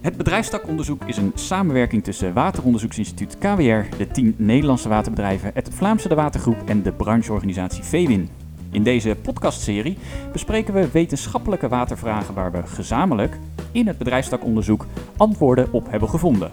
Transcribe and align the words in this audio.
Het 0.00 0.16
bedrijfstakonderzoek 0.16 1.04
is 1.04 1.16
een 1.16 1.32
samenwerking 1.34 2.04
tussen 2.04 2.32
Wateronderzoeksinstituut 2.32 3.38
KWR, 3.38 3.96
de 3.96 4.06
10 4.12 4.34
Nederlandse 4.36 4.88
waterbedrijven, 4.88 5.50
het 5.54 5.68
Vlaamse 5.72 6.08
de 6.08 6.14
Watergroep 6.14 6.62
en 6.66 6.82
de 6.82 6.92
brancheorganisatie 6.92 7.82
VEWIN. 7.82 8.28
In 8.70 8.82
deze 8.82 9.16
podcastserie 9.22 9.98
bespreken 10.32 10.74
we 10.74 10.90
wetenschappelijke 10.90 11.68
watervragen 11.68 12.34
waar 12.34 12.52
we 12.52 12.66
gezamenlijk 12.66 13.38
in 13.72 13.86
het 13.86 13.98
bedrijfstakonderzoek 13.98 14.86
antwoorden 15.16 15.72
op 15.72 15.90
hebben 15.90 16.08
gevonden. 16.08 16.50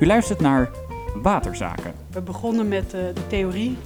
U 0.00 0.06
luistert 0.06 0.40
naar 0.40 0.70
Waterzaken. 1.22 1.92
We 2.10 2.20
begonnen 2.20 2.68
met 2.68 2.84
uh, 2.84 2.90
de 2.90 3.26
theorie, 3.26 3.76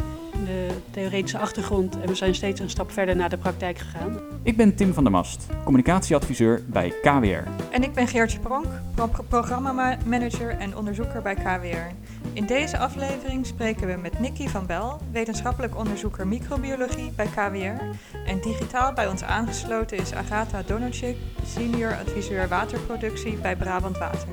de 0.45 0.69
theoretische 0.91 1.39
achtergrond 1.39 2.01
en 2.01 2.09
we 2.09 2.15
zijn 2.15 2.35
steeds 2.35 2.61
een 2.61 2.71
stap 2.71 2.91
verder 2.93 3.17
naar 3.17 3.29
de 3.29 3.39
praktijk 3.39 3.79
gegaan. 3.79 4.19
Ik 4.43 4.57
ben 4.57 4.75
Tim 4.75 4.95
van 4.95 5.03
der 5.03 5.13
Mast, 5.13 5.47
communicatieadviseur 5.65 6.63
bij 6.67 6.93
KWR. 7.03 7.49
En 7.71 7.83
ik 7.83 7.93
ben 7.93 8.09
Geertje 8.09 8.39
Pronk, 8.39 8.67
pro 8.95 9.11
programmamanager 9.29 10.59
en 10.59 10.77
onderzoeker 10.77 11.23
bij 11.23 11.35
KWR. 11.35 11.95
In 12.33 12.47
deze 12.47 12.79
aflevering 12.79 13.47
spreken 13.47 13.87
we 13.87 13.97
met 13.97 14.21
Nicky 14.21 14.49
van 14.49 14.67
Bel, 14.67 15.01
wetenschappelijk 15.13 15.77
onderzoeker 15.77 16.27
microbiologie 16.27 17.13
bij 17.17 17.27
KWR. 17.27 17.85
En 18.27 18.41
digitaal 18.41 18.93
bij 18.93 19.09
ons 19.09 19.23
aangesloten 19.23 19.99
is 19.99 20.13
Agatha 20.13 20.63
Donocik, 20.67 21.17
senior 21.47 21.97
adviseur 21.97 22.49
waterproductie 22.49 23.37
bij 23.37 23.57
Brabant 23.57 23.99
Water. 23.99 24.29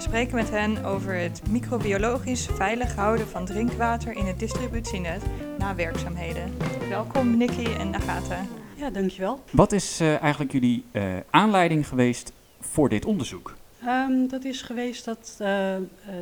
We 0.00 0.06
spreken 0.06 0.34
met 0.34 0.50
hen 0.50 0.84
over 0.84 1.14
het 1.14 1.42
microbiologisch 1.50 2.46
veilig 2.46 2.94
houden 2.94 3.28
van 3.28 3.44
drinkwater 3.44 4.12
in 4.16 4.24
het 4.24 4.38
distributienet 4.38 5.22
na 5.58 5.74
werkzaamheden. 5.74 6.52
Welkom 6.88 7.36
Nicky 7.36 7.64
en 7.64 7.94
Agatha. 7.94 8.46
Ja, 8.76 8.90
dankjewel. 8.90 9.42
Wat 9.50 9.72
is 9.72 10.00
uh, 10.00 10.22
eigenlijk 10.22 10.52
jullie 10.52 10.84
uh, 10.92 11.02
aanleiding 11.30 11.88
geweest 11.88 12.32
voor 12.60 12.88
dit 12.88 13.04
onderzoek? 13.04 13.56
Um, 13.86 14.28
dat 14.28 14.44
is 14.44 14.62
geweest 14.62 15.04
dat 15.04 15.38
uh, 15.40 15.46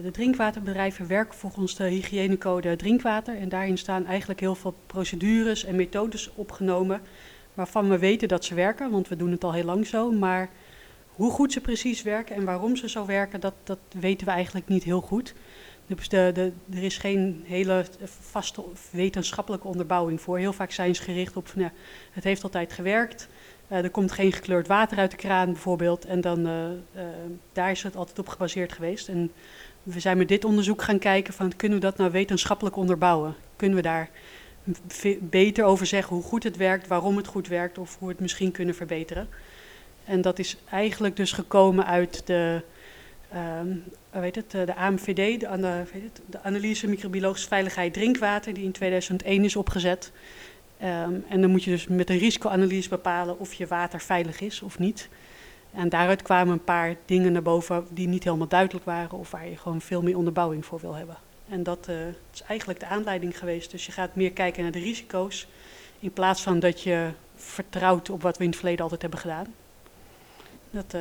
de 0.03 0.11
drinkwaterbedrijven 0.13 1.07
werken 1.07 1.39
volgens 1.39 1.75
de 1.75 1.85
hygiënecode 1.85 2.77
drinkwater. 2.77 3.37
En 3.37 3.49
daarin 3.49 3.79
staan 3.79 4.07
eigenlijk 4.07 4.41
heel 4.41 4.55
veel 4.55 4.75
procedures 4.87 5.65
en 5.65 5.77
methodes 5.77 6.31
opgenomen 6.35 7.01
waarvan 7.55 7.89
we 7.89 7.99
weten 7.99 8.29
dat 8.29 8.45
ze 8.45 8.55
werken, 8.55 8.91
want 8.91 9.09
we 9.09 9.17
doen 9.17 9.31
het 9.31 9.45
al 9.45 9.53
heel 9.53 9.65
lang 9.65 9.87
zo. 9.87 10.11
Maar 10.11 10.49
hoe 11.19 11.31
goed 11.31 11.53
ze 11.53 11.61
precies 11.61 12.03
werken 12.03 12.37
en 12.37 12.45
waarom 12.45 12.77
ze 12.77 12.89
zo 12.89 13.07
werken, 13.07 13.41
dat, 13.41 13.55
dat 13.65 13.79
weten 14.01 14.27
we 14.27 14.33
eigenlijk 14.33 14.69
niet 14.69 14.85
heel 14.85 15.01
goed. 15.01 15.35
Dus 15.87 16.09
de, 16.09 16.53
er 16.73 16.83
is 16.83 16.99
geen 16.99 17.43
hele 17.47 17.85
vaste 18.21 18.63
wetenschappelijke 18.91 19.67
onderbouwing 19.67 20.21
voor. 20.21 20.39
Heel 20.39 20.53
vaak 20.53 20.71
zijn 20.71 20.95
ze 20.95 21.03
gericht 21.03 21.37
op 21.37 21.53
het 22.11 22.25
heeft 22.25 22.43
altijd 22.43 22.73
gewerkt. 22.73 23.29
Uh, 23.69 23.79
er 23.79 23.91
komt 23.91 24.13
geen 24.13 24.33
gekleurd 24.33 24.67
water 24.67 24.99
uit 24.99 25.11
de 25.11 25.17
kraan 25.17 25.53
bijvoorbeeld. 25.53 26.05
En 26.05 26.21
dan, 26.21 26.47
uh, 26.47 26.53
uh, 26.97 27.03
daar 27.53 27.71
is 27.71 27.83
het 27.83 27.97
altijd 27.97 28.19
op 28.19 28.29
gebaseerd 28.29 28.73
geweest. 28.73 29.09
En 29.09 29.33
we 29.83 30.01
zijn 30.01 30.19
met 30.19 30.29
dit 30.29 30.45
onderzoek 30.45 30.83
gaan 30.83 30.99
kijken 30.99 31.35
van 31.35 31.57
kunnen 31.57 31.79
we 31.79 31.85
dat 31.85 31.97
nou 31.97 32.11
wetenschappelijk 32.11 32.77
onderbouwen? 32.77 33.35
Kunnen 33.57 33.77
we 33.77 33.83
daar 33.83 34.11
beter 35.21 35.65
over 35.65 35.87
zeggen 35.87 36.17
hoe 36.17 36.25
goed 36.25 36.43
het 36.43 36.57
werkt, 36.57 36.87
waarom 36.87 37.17
het 37.17 37.27
goed 37.27 37.49
werkt 37.49 37.79
of 37.79 37.97
hoe 37.99 38.09
we 38.09 38.13
het 38.13 38.23
misschien 38.23 38.53
kunnen 38.53 38.75
verbeteren? 38.75 39.29
En 40.09 40.21
dat 40.21 40.39
is 40.39 40.57
eigenlijk 40.71 41.17
dus 41.17 41.33
gekomen 41.33 41.87
uit 41.87 42.27
de, 42.27 42.63
um, 43.61 43.85
weet 44.11 44.35
het, 44.35 44.51
de 44.51 44.75
AMVD, 44.75 45.41
de, 45.41 45.49
de, 45.93 46.11
de 46.27 46.43
Analyse 46.43 46.89
Microbiologische 46.89 47.49
Veiligheid 47.49 47.93
Drinkwater, 47.93 48.55
die 48.55 48.65
in 48.65 48.73
2001 48.73 49.45
is 49.45 49.57
opgezet. 49.57 50.13
Um, 50.83 51.25
en 51.29 51.41
dan 51.41 51.51
moet 51.51 51.65
je 51.65 51.71
dus 51.71 51.87
met 51.87 52.11
een 52.11 52.19
risicoanalyse 52.19 52.89
bepalen 52.89 53.39
of 53.39 53.55
je 53.55 53.67
water 53.67 54.01
veilig 54.01 54.41
is 54.41 54.63
of 54.63 54.79
niet. 54.79 55.09
En 55.73 55.89
daaruit 55.89 56.23
kwamen 56.23 56.53
een 56.53 56.65
paar 56.65 56.97
dingen 57.05 57.33
naar 57.33 57.43
boven 57.43 57.87
die 57.91 58.09
niet 58.09 58.25
helemaal 58.25 58.49
duidelijk 58.49 58.85
waren 58.85 59.19
of 59.19 59.31
waar 59.31 59.49
je 59.49 59.57
gewoon 59.57 59.81
veel 59.81 60.03
meer 60.03 60.17
onderbouwing 60.17 60.65
voor 60.65 60.81
wil 60.81 60.95
hebben. 60.95 61.17
En 61.49 61.63
dat 61.63 61.87
uh, 61.91 61.97
is 62.33 62.43
eigenlijk 62.43 62.81
de 62.81 62.87
aanleiding 62.87 63.39
geweest. 63.39 63.71
Dus 63.71 63.87
je 63.87 63.93
gaat 63.93 64.15
meer 64.15 64.33
kijken 64.33 64.63
naar 64.63 64.73
de 64.73 64.79
risico's 64.79 65.47
in 65.99 66.13
plaats 66.13 66.43
van 66.43 66.59
dat 66.59 66.83
je 66.83 67.11
vertrouwt 67.35 68.11
op 68.11 68.23
wat 68.23 68.37
we 68.37 68.43
in 68.43 68.51
het 68.51 68.59
verleden 68.59 68.83
altijd 68.83 69.03
hebben 69.03 69.21
gedaan. 69.21 69.47
Dat, 70.71 70.95
uh, 70.95 71.01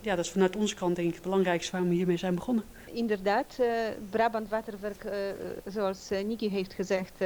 ja, 0.00 0.16
dat 0.16 0.24
is 0.24 0.30
vanuit 0.30 0.56
onze 0.56 0.74
kant 0.74 0.96
denk 0.96 1.08
ik 1.08 1.14
het 1.14 1.22
belangrijkste 1.22 1.70
waarom 1.70 1.90
we 1.90 1.96
hiermee 1.96 2.16
zijn 2.16 2.34
begonnen. 2.34 2.64
Inderdaad, 2.92 3.56
uh, 3.60 3.68
Brabant 4.10 4.48
Waterwerk, 4.48 5.04
uh, 5.04 5.12
zoals 5.64 6.08
Niki 6.08 6.50
heeft 6.50 6.72
gezegd, 6.72 7.24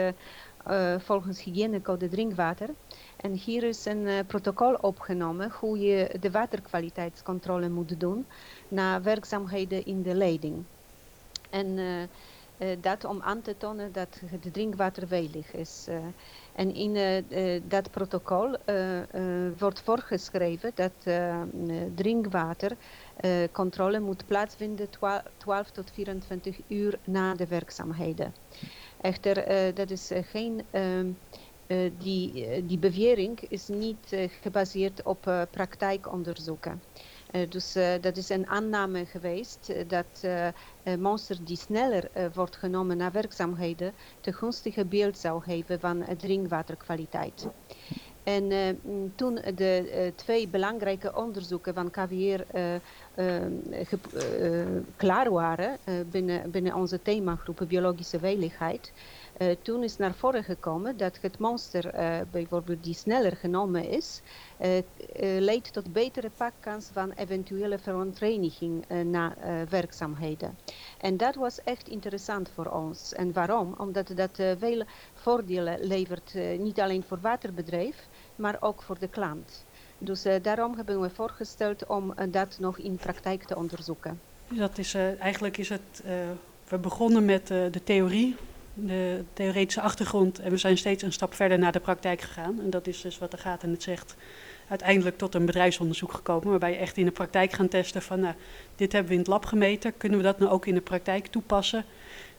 volgens 0.98 1.42
hygiënecode 1.42 2.08
drinkwater. 2.08 2.68
En 3.16 3.32
hier 3.32 3.62
is 3.62 3.84
een 3.84 4.26
protocol 4.26 4.74
opgenomen 4.74 5.50
hoe 5.50 5.78
je 5.78 6.16
de 6.20 6.30
waterkwaliteitscontrole 6.30 7.68
moet 7.68 8.00
doen 8.00 8.26
na 8.68 9.02
werkzaamheden 9.02 9.86
in 9.86 10.02
de 10.02 10.14
leiding. 10.14 10.64
En 11.50 11.78
dat 12.80 13.04
om 13.04 13.22
aan 13.22 13.42
te 13.42 13.56
tonen 13.56 13.92
dat 13.92 14.20
het 14.24 14.52
drinkwater 14.52 15.08
veilig 15.08 15.52
is. 15.54 15.86
En 16.54 16.74
in 16.74 16.96
uh, 16.96 17.22
dat 17.68 17.90
protocol 17.90 18.56
uh, 18.66 19.00
wordt 19.58 19.80
voorgeschreven 19.80 20.72
dat 20.74 20.92
drinkwatercontrole 21.94 24.00
moet 24.00 24.26
plaatsvinden 24.26 24.88
12 25.36 25.70
tot 25.70 25.90
24 25.90 26.56
uur 26.68 26.98
na 27.04 27.34
de 27.34 27.46
werkzaamheden. 27.46 28.34
Echter, 29.00 29.34
dat 29.74 29.90
is 29.90 30.10
geen. 30.14 30.62
Ehm, 30.70 31.10
die, 31.98 32.64
die 32.66 32.78
bewering 32.78 33.40
is 33.48 33.68
niet 33.68 34.16
gebaseerd 34.42 35.02
op 35.02 35.46
praktijkonderzoeken. 35.50 36.82
Uh, 37.32 37.42
dus 37.48 37.76
uh, 37.76 37.92
dat 38.00 38.16
is 38.16 38.28
een 38.28 38.46
aanname 38.46 39.06
geweest 39.06 39.70
uh, 39.70 39.76
dat 39.88 40.26
monster 40.98 41.44
die 41.44 41.56
sneller 41.56 42.10
wordt 42.34 42.56
genomen 42.56 42.96
naar 42.96 43.12
werkzaamheden 43.12 43.92
te 44.20 44.32
gunstige 44.32 44.84
beeld 44.84 45.18
zou 45.18 45.42
geven 45.42 45.80
van 45.80 46.04
drinkwaterkwaliteit. 46.16 47.46
En 48.22 48.78
toen 49.14 49.34
de 49.54 50.12
twee 50.14 50.48
belangrijke 50.48 51.16
onderzoeken 51.16 51.74
van 51.74 51.90
KWR 51.90 52.42
klaar 54.96 55.30
waren 55.30 55.78
binnen, 56.10 56.50
binnen 56.50 56.74
onze 56.74 57.02
themagroep 57.02 57.64
biologische 57.68 58.18
veiligheid, 58.18 58.92
toen 59.62 59.82
is 59.82 59.96
naar 59.96 60.14
voren 60.14 60.44
gekomen 60.44 60.96
dat 60.96 61.18
het 61.20 61.38
monster, 61.38 61.94
uh, 61.94 62.16
bijvoorbeeld 62.30 62.84
die 62.84 62.94
sneller 62.94 63.36
genomen 63.36 63.88
is, 63.88 64.20
uh, 64.60 64.68
leidt 65.38 65.72
tot 65.72 65.92
betere 65.92 66.30
pakkans 66.36 66.88
van 66.92 67.12
eventuele 67.12 67.78
verontreiniging 67.78 68.84
na 69.04 69.34
werkzaamheden. 69.68 70.58
En 71.00 71.16
dat 71.16 71.34
was 71.34 71.62
echt 71.64 71.88
interessant 71.88 72.50
voor 72.54 72.66
ons. 72.66 73.12
En 73.12 73.32
waarom? 73.32 73.74
Omdat 73.78 74.12
dat 74.16 74.42
veel 74.58 74.82
voordelen 75.14 75.80
levert, 75.80 76.34
niet 76.58 76.80
alleen 76.80 77.02
voor 77.02 77.18
waterbedrijf, 77.20 78.08
maar 78.36 78.56
ook 78.60 78.82
voor 78.82 78.98
de 78.98 79.08
klant. 79.08 79.64
Dus 79.98 80.26
daarom 80.42 80.76
hebben 80.76 81.00
we 81.00 81.10
voorgesteld 81.10 81.86
om 81.86 82.14
dat 82.30 82.56
nog 82.60 82.78
in 82.78 82.96
praktijk 82.96 83.42
te 83.42 83.56
onderzoeken. 83.56 84.20
Dat 84.48 84.78
is, 84.78 84.94
eigenlijk 85.18 85.56
is 85.56 85.68
het, 85.68 86.02
we 86.68 86.78
begonnen 86.78 87.24
met 87.24 87.46
de 87.46 87.80
theorie 87.84 88.36
de 88.74 89.24
theoretische 89.32 89.80
achtergrond 89.80 90.38
en 90.38 90.50
we 90.50 90.56
zijn 90.56 90.78
steeds 90.78 91.02
een 91.02 91.12
stap 91.12 91.34
verder 91.34 91.58
naar 91.58 91.72
de 91.72 91.80
praktijk 91.80 92.20
gegaan. 92.20 92.60
En 92.60 92.70
dat 92.70 92.86
is 92.86 93.00
dus 93.00 93.18
wat 93.18 93.30
de 93.30 93.36
gaat 93.36 93.62
en 93.62 93.70
het 93.70 93.82
zegt, 93.82 94.16
uiteindelijk 94.68 95.18
tot 95.18 95.34
een 95.34 95.46
bedrijfsonderzoek 95.46 96.12
gekomen, 96.12 96.50
waarbij 96.50 96.70
je 96.70 96.76
echt 96.76 96.96
in 96.96 97.04
de 97.04 97.10
praktijk 97.10 97.52
gaan 97.52 97.68
testen 97.68 98.02
van, 98.02 98.20
nou, 98.20 98.34
dit 98.76 98.92
hebben 98.92 99.08
we 99.08 99.16
in 99.16 99.22
het 99.22 99.30
lab 99.30 99.44
gemeten, 99.44 99.96
kunnen 99.96 100.18
we 100.18 100.24
dat 100.24 100.38
nou 100.38 100.50
ook 100.50 100.66
in 100.66 100.74
de 100.74 100.80
praktijk 100.80 101.26
toepassen? 101.26 101.84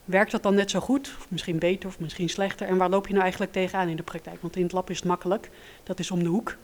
Werkt 0.05 0.31
dat 0.31 0.43
dan 0.43 0.55
net 0.55 0.69
zo 0.69 0.79
goed, 0.79 1.15
of 1.17 1.27
misschien 1.29 1.59
beter 1.59 1.89
of 1.89 1.99
misschien 1.99 2.29
slechter? 2.29 2.67
En 2.67 2.77
waar 2.77 2.89
loop 2.89 3.05
je 3.05 3.11
nou 3.11 3.23
eigenlijk 3.23 3.53
tegenaan 3.53 3.87
in 3.87 3.95
de 3.95 4.03
praktijk? 4.03 4.41
Want 4.41 4.55
in 4.55 4.63
het 4.63 4.71
lab 4.71 4.89
is 4.89 4.97
het 4.97 5.05
makkelijk, 5.05 5.49
dat 5.83 5.99
is 5.99 6.11
om 6.11 6.23
de 6.23 6.29
hoek. 6.29 6.57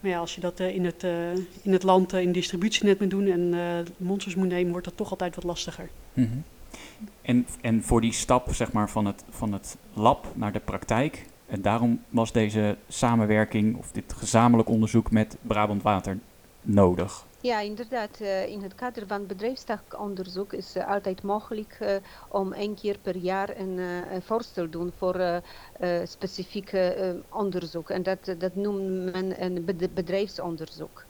Maar 0.00 0.10
ja, 0.10 0.18
als 0.18 0.34
je 0.34 0.40
dat 0.40 0.60
uh, 0.60 0.74
in, 0.74 0.84
het, 0.84 1.04
uh, 1.04 1.32
in 1.62 1.72
het 1.72 1.82
land 1.82 2.14
uh, 2.14 2.20
in 2.20 2.32
distributienet 2.32 3.00
moet 3.00 3.10
doen 3.10 3.26
en 3.26 3.86
monsters 3.96 4.34
moet 4.34 4.48
nemen, 4.48 4.70
wordt 4.70 4.86
dat 4.86 4.96
toch 4.96 5.10
altijd 5.10 5.34
wat 5.34 5.44
lastiger. 5.44 5.88
-hmm. 6.12 6.44
En, 7.22 7.46
en 7.60 7.82
voor 7.82 8.00
die 8.00 8.12
stap 8.12 8.54
zeg 8.54 8.72
maar, 8.72 8.90
van, 8.90 9.06
het, 9.06 9.24
van 9.30 9.52
het 9.52 9.76
lab 9.92 10.26
naar 10.34 10.52
de 10.52 10.60
praktijk, 10.60 11.26
en 11.46 11.62
daarom 11.62 12.02
was 12.08 12.32
deze 12.32 12.76
samenwerking 12.88 13.76
of 13.76 13.92
dit 13.92 14.12
gezamenlijk 14.12 14.68
onderzoek 14.68 15.10
met 15.10 15.36
Brabant 15.42 15.82
Water 15.82 16.18
nodig. 16.62 17.24
Ja, 17.40 17.60
inderdaad. 17.60 18.18
Uh, 18.20 18.46
in 18.46 18.62
het 18.62 18.74
kader 18.74 19.06
van 19.06 19.26
bedrijfstakonderzoek 19.26 20.52
is 20.52 20.76
uh, 20.76 20.88
altijd 20.88 21.22
mogelijk 21.22 21.78
uh, 21.82 21.88
om 22.28 22.52
één 22.52 22.74
keer 22.74 22.98
per 23.02 23.16
jaar 23.16 23.56
een, 23.56 23.78
een 24.12 24.22
voorstel 24.22 24.64
te 24.64 24.70
doen 24.70 24.92
voor 24.98 25.42
specifiek 26.04 26.72
onderzoek. 27.28 27.90
En 27.90 28.02
dat, 28.02 28.34
dat 28.38 28.54
noemt 28.54 29.12
men 29.12 29.42
een 29.42 29.64
bedrijfsonderzoek. 29.94 31.04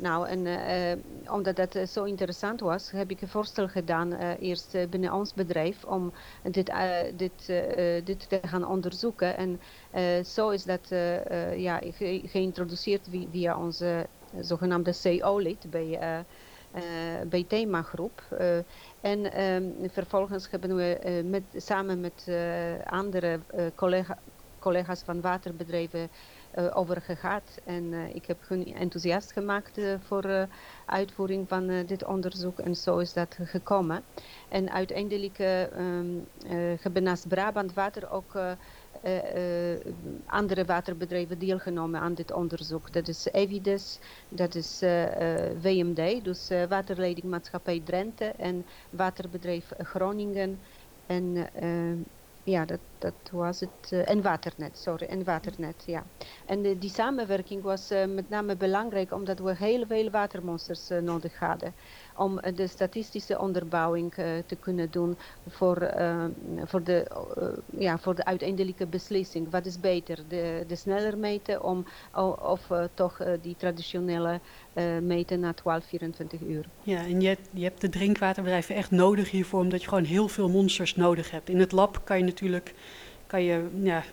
Nou, 0.00 0.28
en 0.28 0.46
uh, 0.46 1.32
omdat 1.34 1.56
dat 1.56 1.74
uh, 1.74 1.86
zo 1.86 2.04
interessant 2.04 2.60
was, 2.60 2.90
heb 2.90 3.10
ik 3.10 3.20
een 3.20 3.28
voorstel 3.28 3.68
gedaan, 3.68 4.12
uh, 4.12 4.40
eerst 4.40 4.76
binnen 4.90 5.12
ons 5.12 5.34
bedrijf, 5.34 5.84
om 5.84 6.12
dit, 6.42 6.72
dit, 7.16 7.46
dit 8.04 8.28
te 8.28 8.38
gaan 8.42 8.66
onderzoeken. 8.66 9.36
En 9.36 9.60
zo 10.24 10.50
is 10.50 10.64
dat 10.64 10.88
ja, 11.56 11.78
ge 11.78 12.22
geïntroduceerd 12.24 13.08
via 13.30 13.58
onze 13.58 14.06
zogenaamde 14.40 14.94
CO-lid 15.02 15.70
bij 15.70 16.24
bij 17.28 17.44
themagroep. 17.48 18.22
en 19.00 19.32
ehm, 19.32 19.88
vervolgens 19.88 20.50
hebben 20.50 20.76
we 20.76 21.22
met, 21.24 21.42
samen 21.56 22.00
met 22.00 22.30
andere 22.84 23.40
collega, 23.74 24.18
collega's 24.58 25.02
van 25.02 25.20
waterbedrijven 25.20 26.08
over 26.72 27.00
gehad. 27.00 27.58
En 27.64 27.92
ik 28.14 28.26
heb 28.26 28.38
hun 28.46 28.74
enthousiast 28.74 29.32
gemaakt 29.32 29.80
voor 30.06 30.48
uitvoering 30.86 31.48
van 31.48 31.84
dit 31.86 32.04
onderzoek. 32.04 32.58
En 32.58 32.76
zo 32.76 32.98
is 32.98 33.12
dat 33.12 33.38
gekomen. 33.42 34.02
En 34.48 34.70
uiteindelijk 34.70 35.38
um, 35.38 36.26
hebben 36.80 37.02
naast 37.02 37.28
Brabant 37.28 37.74
Water 37.74 38.10
ook 38.10 38.38
andere 40.26 40.64
waterbedrijven 40.64 41.38
deelgenomen 41.38 42.00
aan 42.00 42.14
dit 42.14 42.32
onderzoek. 42.32 42.92
Dat 42.92 43.08
is 43.08 43.28
Evides, 43.32 43.98
dat 44.28 44.54
is 44.54 44.80
WMD, 45.62 46.24
dus 46.24 46.50
Waterleidingmaatschappij 46.68 47.82
Drenthe 47.84 48.24
en 48.24 48.64
Waterbedrijf 48.90 49.72
Groningen 49.78 50.58
en 51.06 51.48
ja, 52.44 52.64
dat, 52.64 52.78
dat 53.00 53.14
was 53.32 53.60
het. 53.60 53.92
Uh, 53.92 54.08
en 54.08 54.22
waternet, 54.22 54.78
sorry, 54.78 55.06
en 55.06 55.24
waternet, 55.24 55.82
ja. 55.86 56.04
En 56.46 56.64
uh, 56.64 56.80
die 56.80 56.90
samenwerking 56.90 57.62
was 57.62 57.92
uh, 57.92 58.04
met 58.04 58.28
name 58.28 58.56
belangrijk 58.56 59.12
omdat 59.12 59.38
we 59.38 59.56
heel 59.56 59.86
veel 59.86 60.10
watermonsters 60.10 60.88
nodig 60.88 61.38
hadden 61.38 61.74
om 62.20 62.38
eh, 62.38 62.56
de 62.56 62.66
statistische 62.66 63.38
onderbouwing 63.38 64.12
eh, 64.12 64.26
te 64.46 64.56
kunnen 64.56 64.90
doen 64.90 65.16
voor, 65.48 65.76
eh, 65.76 66.24
voor, 66.64 66.82
de, 66.82 67.06
ja, 67.78 67.98
voor 67.98 68.14
de 68.14 68.24
uiteindelijke 68.24 68.86
beslissing. 68.86 69.50
Wat 69.50 69.66
is 69.66 69.80
beter, 69.80 70.18
de, 70.28 70.64
de 70.66 70.76
sneller 70.76 71.18
meten 71.18 71.62
om, 71.62 71.84
of 72.40 72.60
toch 72.94 73.22
die 73.42 73.56
traditionele 73.56 74.40
meten 75.02 75.40
na 75.40 75.52
12, 75.52 75.84
24 75.84 76.40
uur. 76.40 76.64
Ja, 76.82 76.98
en 76.98 77.20
je, 77.20 77.36
je 77.50 77.62
hebt 77.62 77.80
de 77.80 77.88
drinkwaterbedrijven 77.88 78.74
echt 78.74 78.90
nodig 78.90 79.30
hiervoor, 79.30 79.60
omdat 79.60 79.82
je 79.82 79.88
gewoon 79.88 80.04
heel 80.04 80.28
veel 80.28 80.48
monsters 80.48 80.96
nodig 80.96 81.30
hebt. 81.30 81.48
In 81.48 81.58
het 81.58 81.72
lab 81.72 82.00
kan 82.04 82.18
je 82.18 82.24
natuurlijk 82.24 82.74
kan 83.30 83.42
je 83.42 83.68
ja, 83.82 84.04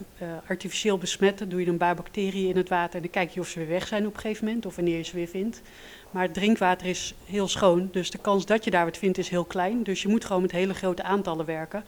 artificieel 0.48 0.98
besmetten. 0.98 1.50
Doe 1.50 1.62
je 1.62 1.68
een 1.68 1.78
paar 1.78 1.96
bacteriën 1.96 2.50
in 2.50 2.58
het 2.58 2.70
water 2.70 2.96
en 2.96 3.02
dan 3.02 3.10
kijk 3.10 3.30
je 3.30 3.40
of 3.40 3.48
ze 3.48 3.60
weer 3.60 3.68
weg 3.68 3.88
zijn 3.88 4.08
op 4.08 4.14
een 4.14 4.20
gegeven 4.20 4.46
moment 4.46 4.66
of 4.66 4.76
wanneer 4.76 4.98
je 4.98 5.04
ze 5.04 5.16
weer 5.16 5.28
vindt. 5.28 5.62
Maar 6.12 6.24
het 6.24 6.34
drinkwater 6.34 6.88
is 6.88 7.14
heel 7.26 7.48
schoon, 7.48 7.90
dus 7.92 8.12
de 8.12 8.18
kans 8.18 8.46
dat 8.46 8.64
je 8.64 8.72
daar 8.72 8.86
wat 8.86 8.98
vindt 8.98 9.18
is 9.18 9.30
heel 9.30 9.46
klein. 9.46 9.84
Dus 9.84 10.02
je 10.02 10.08
moet 10.08 10.26
gewoon 10.26 10.42
met 10.42 10.52
hele 10.52 10.74
grote 10.74 11.04
aantallen 11.04 11.46
werken. 11.46 11.84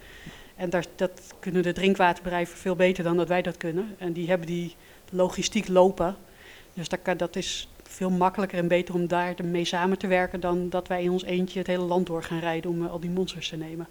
En 0.56 0.70
daar, 0.70 0.86
dat 0.96 1.22
kunnen 1.40 1.64
de 1.64 1.72
drinkwaterbedrijven 1.72 2.58
veel 2.58 2.76
beter 2.76 3.04
dan 3.04 3.18
dat 3.18 3.28
wij 3.28 3.42
dat 3.42 3.58
kunnen. 3.58 3.96
En 3.98 4.14
die 4.14 4.28
hebben 4.28 4.48
die 4.48 4.76
logistiek 5.12 5.68
lopen. 5.68 6.16
Dus 6.74 6.90
dat, 6.90 7.20
dat 7.20 7.36
is 7.36 7.70
veel 7.84 8.10
makkelijker 8.10 8.58
en 8.58 8.68
beter 8.68 8.94
om 8.96 9.08
daar 9.08 9.36
mee 9.44 9.66
samen 9.66 9.98
te 9.98 10.08
werken 10.08 10.40
dan 10.40 10.70
dat 10.70 10.88
wij 10.88 11.04
in 11.04 11.12
ons 11.12 11.24
eentje 11.24 11.60
het 11.60 11.68
hele 11.68 11.84
land 11.84 12.08
door 12.08 12.24
gaan 12.24 12.40
rijden 12.40 12.72
om 12.72 12.82
uh, 12.82 12.92
al 12.92 13.00
die 13.00 13.10
monsters 13.10 13.50
te 13.50 13.58
nemen. 13.58 13.88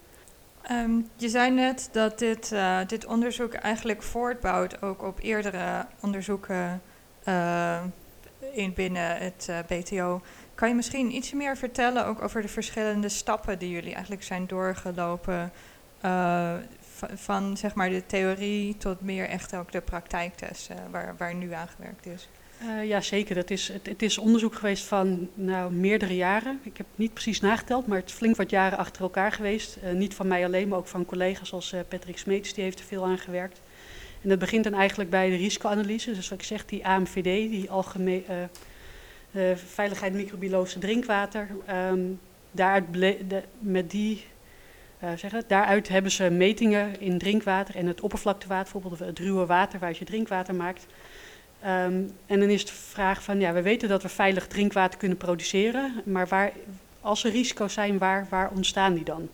Um, 0.71 1.09
je 1.17 1.29
zei 1.29 1.51
net 1.51 1.89
dat 1.93 2.19
dit, 2.19 2.53
uh, 2.53 2.79
dit 2.87 3.07
onderzoek 3.07 3.53
eigenlijk 3.53 4.03
voortbouwt 4.03 4.83
ook 4.83 5.03
op 5.03 5.19
eerdere 5.21 5.87
onderzoeken 6.01 6.83
uh, 7.29 7.83
in 8.53 8.75
binnen 8.75 9.17
het 9.17 9.47
eh, 9.49 9.59
BTO. 9.67 10.23
Kan 10.55 10.69
je 10.69 10.75
misschien 10.75 11.15
iets 11.15 11.33
meer 11.33 11.57
vertellen 11.57 12.07
ook 12.07 12.23
over 12.23 12.43
de 12.43 12.49
verschillende 12.49 13.09
stappen 13.09 13.59
die 13.59 13.71
jullie 13.71 13.93
eigenlijk 13.93 14.23
zijn 14.23 14.47
doorgelopen 14.47 15.53
van 17.15 17.57
zeg 17.57 17.75
maar 17.75 17.89
de 17.89 18.07
theorie 18.07 18.77
tot 18.77 19.01
meer 19.01 19.29
echt 19.29 19.55
ook 19.55 19.73
de 19.73 19.81
praktijktesten 19.81 20.91
waar, 20.91 21.15
waar 21.17 21.35
nu 21.35 21.53
aan 21.53 21.69
gewerkt 21.69 22.07
is? 22.07 22.29
Uh, 22.63 22.89
ja, 22.89 23.01
zeker. 23.01 23.35
Dat 23.35 23.51
is, 23.51 23.69
het, 23.69 23.87
het, 23.87 24.03
is 24.03 24.19
onderzoek 24.19 24.55
geweest 24.55 24.85
van 24.85 25.29
nou, 25.35 25.73
meerdere 25.73 26.17
jaren. 26.17 26.61
Ik 26.63 26.77
heb 26.77 26.87
niet 26.95 27.13
precies 27.13 27.41
nageteld, 27.41 27.87
maar 27.87 27.99
het 27.99 28.09
is 28.09 28.15
flink 28.15 28.37
wat 28.37 28.51
jaren 28.51 28.79
achter 28.79 29.03
elkaar 29.03 29.33
geweest. 29.33 29.79
Uh, 29.85 29.93
niet 29.93 30.15
van 30.15 30.29
mij 30.29 30.45
alleen, 30.45 30.69
maar 30.69 30.79
ook 30.79 30.87
van 30.87 31.05
collega's 31.05 31.53
als 31.53 31.73
uh, 31.73 31.81
Patrick 31.89 32.19
Smeets, 32.19 32.55
die 32.55 32.65
heeft 32.65 32.79
er 32.79 32.85
veel 32.85 33.05
aan 33.05 33.19
gewerkt. 33.19 33.61
En 34.23 34.29
dat 34.29 34.39
begint 34.39 34.65
dan 34.65 34.75
eigenlijk 34.75 35.11
bij 35.11 35.31
de 35.31 35.37
risicoanalyse. 35.37 36.13
Dus 36.13 36.29
wat 36.29 36.39
ik 36.39 36.45
zeg, 36.45 36.65
die 36.67 36.87
AMVD, 36.87 37.51
die 37.51 37.71
algemeen 37.71 38.25
veiligheid 39.55 40.13
microbiologische 40.13 40.79
drinkwater. 40.79 41.49
Um, 41.91 42.21
daaruit, 42.51 42.85
met 43.59 43.91
die, 43.91 44.25
zeg 45.17 45.31
het, 45.31 45.49
daaruit 45.49 45.89
hebben 45.89 46.11
ze 46.11 46.31
metingen 46.31 47.01
in 47.01 47.19
drinkwater 47.19 47.77
en 47.77 47.87
het 47.87 48.01
oppervlaktewater, 48.01 48.73
bijvoorbeeld 48.73 49.09
het 49.09 49.19
ruwe 49.19 49.47
water 49.47 49.79
waar 49.79 49.97
je 49.99 50.05
drinkwater 50.05 50.55
maakt. 50.55 50.87
Um, 51.65 52.11
en 52.27 52.41
dan 52.41 52.49
is 52.49 52.67
de 52.67 52.73
vraag 52.73 53.23
van, 53.23 53.41
ja, 53.41 53.53
we 53.53 53.63
weten 53.63 53.89
dat 53.89 54.03
we 54.03 54.09
veilig 54.09 54.47
drinkwater 54.47 54.99
kunnen 54.99 55.19
produceren, 55.19 56.03
maar 56.05 56.29
waar, 56.29 56.53
als 57.01 57.25
er 57.25 57.31
risico's 57.31 57.73
zijn, 57.73 57.99
waar, 57.99 58.27
waar 58.31 58.51
ontstaan 58.51 58.95
die 58.95 59.05
dan? 59.05 59.29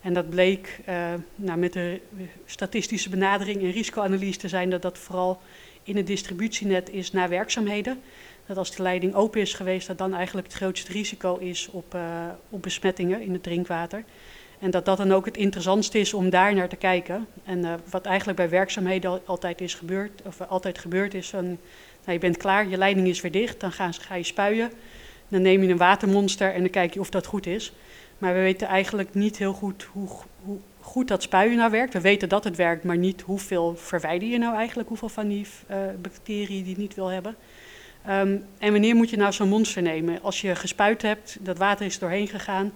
En 0.00 0.12
dat 0.12 0.30
bleek 0.30 0.80
uh, 0.88 1.14
nou, 1.34 1.58
met 1.58 1.72
de 1.72 2.00
statistische 2.46 3.08
benadering 3.08 3.62
en 3.62 3.70
risicoanalyse 3.70 4.38
te 4.38 4.48
zijn 4.48 4.70
dat 4.70 4.82
dat 4.82 4.98
vooral 4.98 5.40
in 5.82 5.96
het 5.96 6.06
distributienet 6.06 6.90
is 6.90 7.12
naar 7.12 7.28
werkzaamheden. 7.28 8.00
Dat 8.46 8.56
als 8.56 8.76
de 8.76 8.82
leiding 8.82 9.14
open 9.14 9.40
is 9.40 9.54
geweest, 9.54 9.86
dat 9.86 9.98
dan 9.98 10.14
eigenlijk 10.14 10.46
het 10.46 10.56
grootste 10.56 10.92
risico 10.92 11.36
is 11.36 11.68
op, 11.70 11.94
uh, 11.94 12.02
op 12.50 12.62
besmettingen 12.62 13.20
in 13.20 13.32
het 13.32 13.42
drinkwater. 13.42 14.04
En 14.64 14.70
dat 14.70 14.84
dat 14.84 14.96
dan 14.96 15.12
ook 15.12 15.24
het 15.24 15.36
interessantste 15.36 15.98
is 15.98 16.14
om 16.14 16.30
daar 16.30 16.54
naar 16.54 16.68
te 16.68 16.76
kijken. 16.76 17.26
En 17.44 17.58
uh, 17.58 17.74
wat 17.90 18.06
eigenlijk 18.06 18.38
bij 18.38 18.48
werkzaamheden 18.48 19.20
altijd 19.24 19.60
is 19.60 19.74
gebeurd, 19.74 20.22
of 20.26 20.40
altijd 20.40 20.78
gebeurd 20.78 21.14
is, 21.14 21.28
van, 21.28 21.44
nou, 21.44 21.58
je 22.12 22.18
bent 22.18 22.36
klaar, 22.36 22.68
je 22.68 22.76
leiding 22.76 23.08
is 23.08 23.20
weer 23.20 23.30
dicht, 23.30 23.60
dan 23.60 23.72
gaan, 23.72 23.94
ga 23.94 24.14
je 24.14 24.22
spuien. 24.22 24.70
Dan 25.28 25.42
neem 25.42 25.62
je 25.62 25.68
een 25.68 25.76
watermonster 25.76 26.52
en 26.52 26.60
dan 26.60 26.70
kijk 26.70 26.94
je 26.94 27.00
of 27.00 27.10
dat 27.10 27.26
goed 27.26 27.46
is. 27.46 27.72
Maar 28.18 28.34
we 28.34 28.40
weten 28.40 28.68
eigenlijk 28.68 29.14
niet 29.14 29.36
heel 29.36 29.52
goed 29.52 29.88
hoe, 29.92 30.08
hoe 30.44 30.58
goed 30.80 31.08
dat 31.08 31.22
spuien 31.22 31.56
nou 31.56 31.70
werkt. 31.70 31.92
We 31.92 32.00
weten 32.00 32.28
dat 32.28 32.44
het 32.44 32.56
werkt, 32.56 32.84
maar 32.84 32.98
niet 32.98 33.20
hoeveel 33.20 33.76
verwijder 33.76 34.28
je 34.28 34.38
nou 34.38 34.56
eigenlijk, 34.56 34.88
hoeveel 34.88 35.08
van 35.08 35.28
die 35.28 35.46
uh, 35.70 35.76
bacteriën 36.02 36.64
die 36.64 36.78
niet 36.78 36.94
wil 36.94 37.08
hebben. 37.08 37.36
Um, 38.08 38.44
en 38.58 38.72
wanneer 38.72 38.94
moet 38.94 39.10
je 39.10 39.16
nou 39.16 39.32
zo'n 39.32 39.48
monster 39.48 39.82
nemen? 39.82 40.22
Als 40.22 40.40
je 40.40 40.54
gespuit 40.54 41.02
hebt, 41.02 41.36
dat 41.40 41.58
water 41.58 41.86
is 41.86 41.98
doorheen 41.98 42.28
gegaan, 42.28 42.72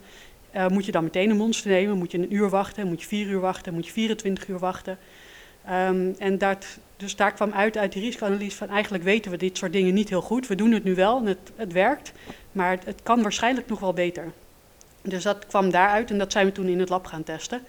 uh, 0.54 0.68
moet 0.68 0.84
je 0.84 0.92
dan 0.92 1.04
meteen 1.04 1.30
een 1.30 1.36
monster 1.36 1.70
nemen? 1.70 1.98
Moet 1.98 2.12
je 2.12 2.18
een 2.18 2.34
uur 2.34 2.48
wachten? 2.48 2.86
Moet 2.86 3.00
je 3.00 3.08
vier 3.08 3.26
uur 3.26 3.40
wachten? 3.40 3.74
Moet 3.74 3.86
je 3.86 3.92
24 3.92 4.48
uur 4.48 4.58
wachten? 4.58 4.98
Um, 5.70 6.14
en 6.18 6.38
dat, 6.38 6.66
dus 6.96 7.16
daar 7.16 7.32
kwam 7.32 7.52
uit 7.52 7.76
uit 7.76 7.92
die 7.92 8.02
risicoanalyse 8.02 8.56
van 8.56 8.68
eigenlijk 8.68 9.04
weten 9.04 9.30
we 9.30 9.36
dit 9.36 9.56
soort 9.56 9.72
dingen 9.72 9.94
niet 9.94 10.08
heel 10.08 10.20
goed. 10.20 10.46
We 10.46 10.54
doen 10.54 10.72
het 10.72 10.84
nu 10.84 10.94
wel 10.94 11.18
en 11.18 11.26
het, 11.26 11.38
het 11.56 11.72
werkt, 11.72 12.12
maar 12.52 12.78
het, 12.84 13.00
kan 13.02 13.22
waarschijnlijk 13.22 13.68
nog 13.68 13.80
wel 13.80 13.92
beter. 13.92 14.32
Dus 15.02 15.22
dat 15.22 15.46
kwam 15.46 15.70
daaruit 15.70 16.10
en 16.10 16.18
dat 16.18 16.32
zijn 16.32 16.46
we 16.46 16.52
toen 16.52 16.66
in 16.66 16.80
het 16.80 16.88
lab 16.88 17.06
gaan 17.06 17.22
testen. 17.22 17.62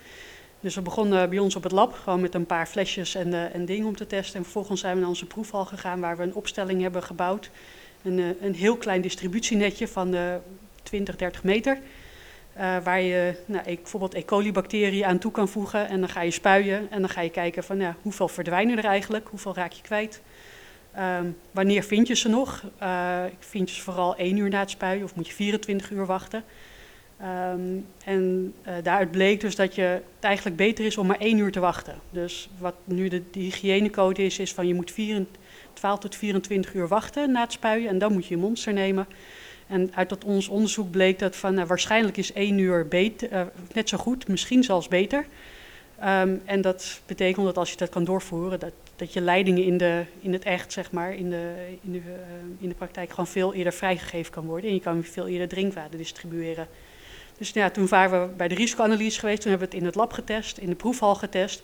Dus 0.59 0.75
we 0.75 0.81
begonnen 0.81 1.29
bij 1.29 1.39
ons 1.39 1.55
op 1.55 1.63
het 1.63 1.71
lab, 1.71 1.93
gewoon 1.93 2.21
met 2.21 2.35
een 2.35 2.45
paar 2.45 2.65
flesjes 2.65 3.15
en, 3.15 3.27
uh, 3.27 3.55
en 3.55 3.65
dingen 3.65 3.87
om 3.87 3.95
te 3.95 4.07
testen. 4.07 4.35
En 4.35 4.43
vervolgens 4.43 4.81
zijn 4.81 4.93
we 4.93 4.99
naar 4.99 5.09
onze 5.09 5.25
proefhal 5.25 5.65
gegaan 5.65 5.99
waar 5.99 6.17
we 6.17 6.23
een 6.23 6.33
opstelling 6.33 6.81
hebben 6.81 7.03
gebouwd. 7.03 7.49
Een, 8.03 8.17
uh, 8.17 8.27
een 8.41 8.55
heel 8.55 8.77
klein 8.77 9.01
distributienetje 9.01 9.87
van 9.87 10.15
uh, 10.15 10.35
20, 10.83 11.15
30 11.15 11.43
meter. 11.43 11.79
Uh, 12.59 12.77
waar 12.83 13.01
je 13.01 13.35
nou, 13.45 13.63
e 13.65 13.75
bijvoorbeeld 13.75 14.13
E. 14.13 14.25
coli-bacteriën 14.25 15.05
aan 15.05 15.17
toe 15.17 15.31
kan 15.31 15.47
voegen. 15.47 15.87
En 15.87 15.99
dan 15.99 16.09
ga 16.09 16.21
je 16.21 16.31
spuien 16.31 16.87
en 16.91 16.99
dan 16.99 17.09
ga 17.09 17.21
je 17.21 17.29
kijken 17.29 17.63
van 17.63 17.79
ja, 17.79 17.95
hoeveel 18.01 18.27
verdwijnen 18.27 18.77
er 18.77 18.85
eigenlijk, 18.85 19.27
hoeveel 19.27 19.55
raak 19.55 19.71
je 19.71 19.81
kwijt. 19.81 20.21
Um, 20.97 21.37
wanneer 21.51 21.83
vind 21.83 22.07
je 22.07 22.15
ze 22.15 22.29
nog? 22.29 22.63
Uh, 22.81 23.23
vind 23.39 23.69
je 23.69 23.75
ze 23.75 23.81
vooral 23.81 24.15
één 24.15 24.37
uur 24.37 24.49
na 24.49 24.59
het 24.59 24.69
spuien 24.69 25.03
of 25.03 25.15
moet 25.15 25.27
je 25.27 25.33
24 25.33 25.91
uur 25.91 26.05
wachten? 26.05 26.43
Um, 27.21 27.85
en 28.05 28.53
uh, 28.67 28.73
daaruit 28.83 29.11
bleek 29.11 29.41
dus 29.41 29.55
dat 29.55 29.75
je, 29.75 29.81
het 29.81 30.03
eigenlijk 30.19 30.55
beter 30.55 30.85
is 30.85 30.97
om 30.97 31.07
maar 31.07 31.19
één 31.19 31.37
uur 31.37 31.51
te 31.51 31.59
wachten. 31.59 31.95
Dus 32.09 32.49
wat 32.57 32.75
nu 32.83 33.07
de, 33.07 33.23
de 33.31 33.39
hygiënecode 33.39 34.23
is, 34.23 34.39
is 34.39 34.53
van 34.53 34.67
je 34.67 34.73
moet 34.73 34.91
24, 34.91 35.41
12 35.73 35.99
tot 35.99 36.15
24 36.15 36.73
uur 36.73 36.87
wachten 36.87 37.31
na 37.31 37.41
het 37.41 37.51
spuien 37.51 37.89
en 37.89 37.97
dan 37.97 38.13
moet 38.13 38.25
je 38.25 38.35
je 38.35 38.41
monster 38.41 38.73
nemen. 38.73 39.07
En 39.69 39.91
uit 39.93 40.09
dat 40.09 40.23
ons 40.23 40.47
onderzoek 40.47 40.91
bleek 40.91 41.19
dat 41.19 41.35
van 41.35 41.53
nou, 41.53 41.67
waarschijnlijk 41.67 42.17
is 42.17 42.33
één 42.33 42.57
uur 42.57 42.87
beter, 42.87 43.31
uh, 43.31 43.41
net 43.73 43.89
zo 43.89 43.97
goed, 43.97 44.27
misschien 44.27 44.63
zelfs 44.63 44.87
beter. 44.87 45.25
Um, 46.03 46.41
en 46.45 46.61
dat 46.61 47.01
betekent 47.05 47.45
dat 47.45 47.57
als 47.57 47.71
je 47.71 47.77
dat 47.77 47.89
kan 47.89 48.03
doorvoeren, 48.03 48.59
dat, 48.59 48.73
dat 48.95 49.13
je 49.13 49.21
leidingen 49.21 49.63
in, 49.63 49.77
de, 49.77 50.03
in 50.19 50.33
het 50.33 50.43
echt, 50.43 50.73
zeg 50.73 50.91
maar, 50.91 51.13
in 51.15 51.29
de, 51.29 51.53
in, 51.81 51.91
de, 51.91 51.97
uh, 51.97 52.13
in 52.59 52.69
de 52.69 52.75
praktijk 52.75 53.09
gewoon 53.09 53.27
veel 53.27 53.53
eerder 53.53 53.73
vrijgegeven 53.73 54.31
kan 54.31 54.45
worden. 54.45 54.69
En 54.69 54.75
je 54.75 54.81
kan 54.81 55.03
veel 55.03 55.27
eerder 55.27 55.47
drinkwater 55.47 55.97
distribueren. 55.97 56.67
Dus 57.37 57.49
ja, 57.49 57.69
toen 57.69 57.87
waren 57.87 58.21
we 58.21 58.35
bij 58.35 58.47
de 58.47 58.55
risicoanalyse 58.55 59.19
geweest, 59.19 59.41
toen 59.41 59.49
hebben 59.49 59.69
we 59.69 59.73
het 59.75 59.83
in 59.83 59.89
het 59.89 59.97
lab 59.97 60.13
getest, 60.13 60.57
in 60.57 60.69
de 60.69 60.75
proefhal 60.75 61.15
getest. 61.15 61.63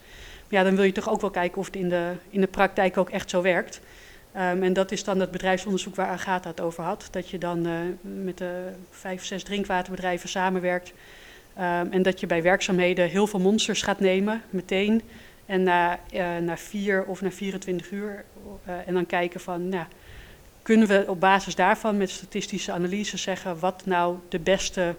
Ja, 0.49 0.63
dan 0.63 0.75
wil 0.75 0.85
je 0.85 0.91
toch 0.91 1.09
ook 1.09 1.21
wel 1.21 1.29
kijken 1.29 1.57
of 1.57 1.65
het 1.65 1.75
in 1.75 1.89
de, 1.89 2.11
in 2.29 2.41
de 2.41 2.47
praktijk 2.47 2.97
ook 2.97 3.09
echt 3.09 3.29
zo 3.29 3.41
werkt. 3.41 3.81
Um, 4.37 4.63
en 4.63 4.73
dat 4.73 4.91
is 4.91 5.03
dan 5.03 5.19
het 5.19 5.31
bedrijfsonderzoek 5.31 5.95
waar 5.95 6.07
Agatha 6.07 6.49
het 6.49 6.61
over 6.61 6.83
had. 6.83 7.07
Dat 7.11 7.29
je 7.29 7.37
dan 7.37 7.67
uh, 7.67 7.79
met 8.01 8.37
de 8.37 8.71
vijf, 8.89 9.25
zes 9.25 9.43
drinkwaterbedrijven 9.43 10.29
samenwerkt. 10.29 10.93
Um, 11.57 11.91
en 11.91 12.01
dat 12.01 12.19
je 12.19 12.27
bij 12.27 12.41
werkzaamheden 12.41 13.09
heel 13.09 13.27
veel 13.27 13.39
monsters 13.39 13.81
gaat 13.81 13.99
nemen, 13.99 14.41
meteen. 14.49 15.01
En 15.45 15.63
na, 15.63 15.99
uh, 16.13 16.37
na 16.37 16.57
vier 16.57 17.03
of 17.03 17.21
na 17.21 17.31
24 17.31 17.91
uur. 17.91 18.25
En 18.85 18.93
dan 18.93 19.05
kijken 19.05 19.39
van, 19.39 19.69
nou, 19.69 19.85
kunnen 20.61 20.87
we 20.87 21.05
op 21.07 21.19
basis 21.19 21.55
daarvan 21.55 21.97
met 21.97 22.09
statistische 22.09 22.71
analyse 22.71 23.17
zeggen 23.17 23.59
wat 23.59 23.85
nou 23.85 24.17
de 24.29 24.39
beste 24.39 24.95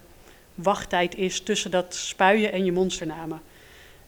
wachttijd 0.54 1.14
is 1.14 1.40
tussen 1.40 1.70
dat 1.70 1.94
spuien 1.94 2.52
en 2.52 2.64
je 2.64 2.72
monsternamen. 2.72 3.40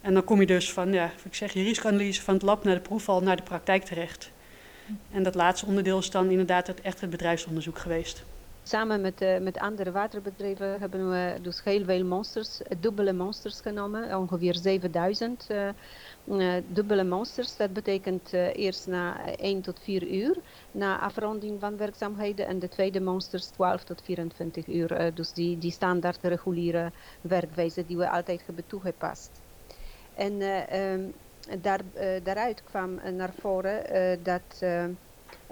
En 0.00 0.14
dan 0.14 0.24
kom 0.24 0.40
je 0.40 0.46
dus 0.46 0.72
van, 0.72 0.92
ja, 0.92 1.10
ik 1.24 1.34
zeg, 1.34 1.52
je 1.52 1.62
risicoanalyse 1.62 2.22
van 2.22 2.34
het 2.34 2.42
lab 2.42 2.64
naar 2.64 2.74
de 2.74 2.80
proefval 2.80 3.20
naar 3.22 3.36
de 3.36 3.42
praktijk 3.42 3.84
terecht. 3.84 4.30
En 5.10 5.22
dat 5.22 5.34
laatste 5.34 5.66
onderdeel 5.66 5.98
is 5.98 6.10
dan 6.10 6.30
inderdaad 6.30 6.66
het, 6.66 6.80
echt 6.80 7.00
het 7.00 7.10
bedrijfsonderzoek 7.10 7.78
geweest. 7.78 8.24
Samen 8.62 9.00
met, 9.00 9.22
uh, 9.22 9.38
met 9.38 9.58
andere 9.58 9.92
waterbedrijven 9.92 10.80
hebben 10.80 11.10
we 11.10 11.38
dus 11.42 11.60
heel 11.64 11.84
veel 11.84 12.04
monsters, 12.04 12.60
dubbele 12.80 13.12
monsters 13.12 13.60
genomen, 13.60 14.18
ongeveer 14.18 14.54
7000 14.54 15.46
uh, 15.50 15.68
uh, 16.24 16.52
dubbele 16.68 17.04
monsters. 17.04 17.56
Dat 17.56 17.72
betekent 17.72 18.32
eerst 18.32 18.86
na 18.86 19.34
1 19.36 19.60
tot 19.60 19.80
4 19.82 20.08
uur, 20.08 20.36
na 20.70 20.98
afronding 21.00 21.60
van 21.60 21.76
werkzaamheden, 21.76 22.46
en 22.46 22.58
de 22.58 22.68
tweede 22.68 23.00
monsters 23.00 23.46
12 23.46 23.84
tot 23.84 24.02
24 24.04 24.66
uur. 24.66 25.14
dus 25.14 25.32
die, 25.32 25.58
die 25.58 25.72
standaard 25.72 26.18
reguliere 26.22 26.92
werkwijze 27.20 27.84
die 27.86 27.96
we 27.96 28.10
altijd 28.10 28.42
hebben 28.46 28.66
toegepast. 28.66 29.30
En 30.14 30.42
um, 30.80 31.14
daar, 31.60 31.80
daaruit 32.22 32.62
kwam 32.64 33.00
naar 33.16 33.32
voren 33.40 33.82
dat 34.22 34.62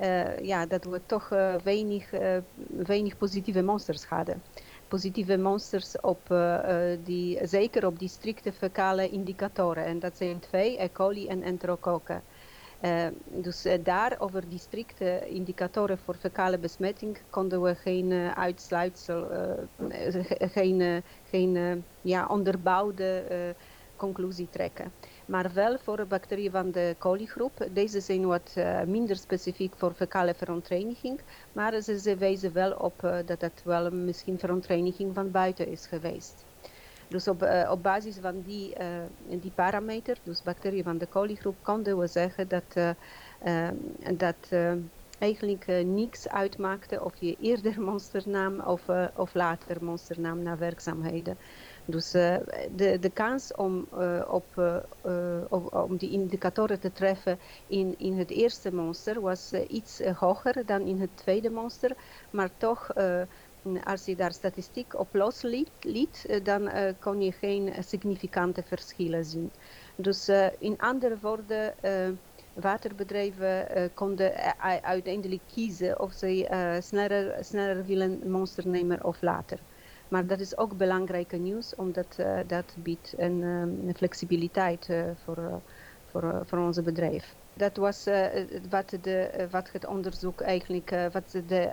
uh, 0.00 0.38
ja, 0.38 0.66
dat 0.66 0.84
we 0.84 1.00
toch 1.06 1.28
weinig, 1.62 2.10
weinig 2.68 3.16
positieve 3.16 3.62
monsters 3.62 4.04
hadden. 4.04 4.42
Positieve 4.88 5.38
monsters 5.38 6.00
op 6.00 6.34
die, 7.04 7.46
zeker 7.46 7.86
op 7.86 7.98
die 7.98 8.08
strikte 8.08 8.52
fecale 8.52 9.08
indicatoren. 9.08 9.84
En 9.84 9.98
dat 9.98 10.16
zijn 10.16 10.38
twee, 10.38 10.82
E. 10.82 10.88
coli 10.92 11.26
en 11.28 11.42
enterokokken. 11.42 12.22
dus 13.26 13.66
daar 13.82 14.16
over 14.18 14.48
die 14.48 14.58
strikte 14.58 15.28
indicatoren 15.28 15.98
voor 15.98 16.14
fecale 16.14 16.58
besmetting 16.58 17.18
konden 17.30 17.62
we 17.62 17.74
geen 17.74 18.12
uitsluitsel, 18.34 19.26
geen, 20.38 21.02
geen 21.30 21.84
ja, 22.00 22.26
onderbouwde 22.26 23.24
conclusie 23.96 24.48
trekken 24.50 24.92
maar 25.26 25.50
wel 25.52 25.78
voor 25.78 26.06
bacteriën 26.06 26.50
van 26.50 26.70
de 26.70 26.94
coligroep. 26.98 27.68
Deze 27.72 28.00
zijn 28.00 28.26
wat 28.26 28.54
uh, 28.58 28.82
minder 28.82 29.16
specifiek 29.16 29.74
voor 29.76 29.92
fecale 29.92 30.34
verontreiniging, 30.34 31.20
maar 31.52 31.80
ze, 31.80 31.98
ze 31.98 32.16
wijzen 32.16 32.52
wel 32.52 32.72
op 32.72 33.02
uh, 33.04 33.16
dat 33.26 33.40
het 33.40 33.62
wel 33.64 33.90
misschien 33.90 34.38
verontreiniging 34.38 35.14
van 35.14 35.30
buiten 35.30 35.68
is 35.68 35.86
geweest. 35.86 36.44
Dus 37.08 37.28
op, 37.28 37.42
uh, 37.42 37.68
op 37.70 37.82
basis 37.82 38.16
van 38.20 38.42
die, 38.46 38.74
die 39.28 39.50
parameter, 39.54 40.16
dus 40.22 40.42
bacteriën 40.42 40.84
van 40.84 40.98
de 40.98 41.08
coligroep, 41.08 41.56
konden 41.62 41.98
we 41.98 42.06
zeggen 42.06 42.48
dat, 42.48 42.94
dat 44.16 44.36
eigenlijk 45.18 45.66
niks 45.84 46.28
uitmaakte 46.28 47.04
of 47.04 47.12
je 47.18 47.36
eerder 47.40 47.80
monsternaam 47.80 48.60
of, 48.60 48.82
of 49.14 49.34
later 49.34 49.84
monsternaam 49.84 50.42
naar 50.42 50.58
werkzaamheden. 50.58 51.36
Dus 51.88 52.14
uh, 52.14 52.36
de, 52.76 52.98
de 52.98 53.10
kans 53.10 53.54
om, 53.54 53.86
uh, 53.98 54.22
op, 54.30 54.44
uh, 54.56 55.44
om 55.70 55.96
die 55.96 56.10
indicatoren 56.10 56.80
te 56.80 56.92
treffen 56.92 57.38
in, 57.66 57.94
in 57.98 58.18
het 58.18 58.30
eerste 58.30 58.74
monster 58.74 59.20
was 59.20 59.52
iets 59.52 60.00
hoger 60.00 60.66
dan 60.66 60.86
in 60.86 61.00
het 61.00 61.16
tweede 61.16 61.50
monster. 61.50 61.96
Maar 62.30 62.50
toch, 62.56 62.92
als 63.84 64.04
je 64.04 64.16
daar 64.16 64.32
statistiek 64.32 64.94
op 64.94 65.14
losliet, 65.14 65.70
liet, 65.80 66.40
dan 66.42 66.70
kon 67.00 67.20
je 67.20 67.32
geen 67.32 67.74
significante 67.84 68.62
verschillen 68.62 69.24
zien. 69.24 69.50
Dus 69.96 70.28
in 70.58 70.78
andere 70.78 71.18
woorden, 71.20 71.74
waterbedrijven 72.52 73.90
konden 73.94 74.34
uiteindelijk 74.82 75.42
kiezen 75.46 76.00
of 76.00 76.12
ze 76.12 76.78
sneller, 76.82 77.44
sneller 77.44 77.84
willen 77.84 78.30
monster 78.30 78.68
nemen 78.68 79.04
of 79.04 79.22
later. 79.22 79.58
Maar 80.08 80.26
dat 80.26 80.40
is 80.40 80.56
ook 80.56 80.76
belangrijke 80.76 81.36
nieuws, 81.36 81.74
omdat 81.74 82.16
uh, 82.20 82.38
dat 82.46 82.74
biedt 82.76 83.14
een, 83.16 83.42
um, 83.42 83.94
flexibiliteit 83.94 84.88
uh, 84.88 85.04
voor, 85.24 85.38
uh, 85.38 85.54
voor, 86.10 86.42
voor 86.46 86.58
onze 86.58 86.82
bedrijf. 86.82 87.34
Dat 87.54 87.76
was 87.76 88.08
wat, 88.70 88.96
de, 89.00 89.46
wat 89.50 89.70
het 89.72 89.86
onderzoek 89.86 90.40
eigenlijk, 90.40 90.90
wat 91.12 91.42
de 91.46 91.70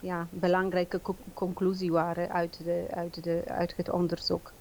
ja, 0.00 0.26
belangrijke 0.30 1.02
co 1.02 1.16
conclusie 1.34 1.92
waren 1.92 2.30
uit, 2.30 2.64
de, 2.64 2.86
uit, 2.90 3.24
de, 3.24 3.42
uit 3.46 3.76
het 3.76 3.90
onderzoek. 3.90 4.52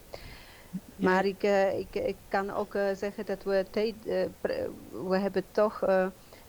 Maar 0.96 1.25
ik, 1.25 1.43
ik, 1.77 1.96
ik 1.96 2.15
kan 2.27 2.53
ook 2.53 2.77
zeggen 2.93 3.25
dat 3.25 3.43
we 3.43 3.65
tijd, 3.72 3.96
we 4.91 5.17
hebben 5.17 5.43
toch 5.51 5.81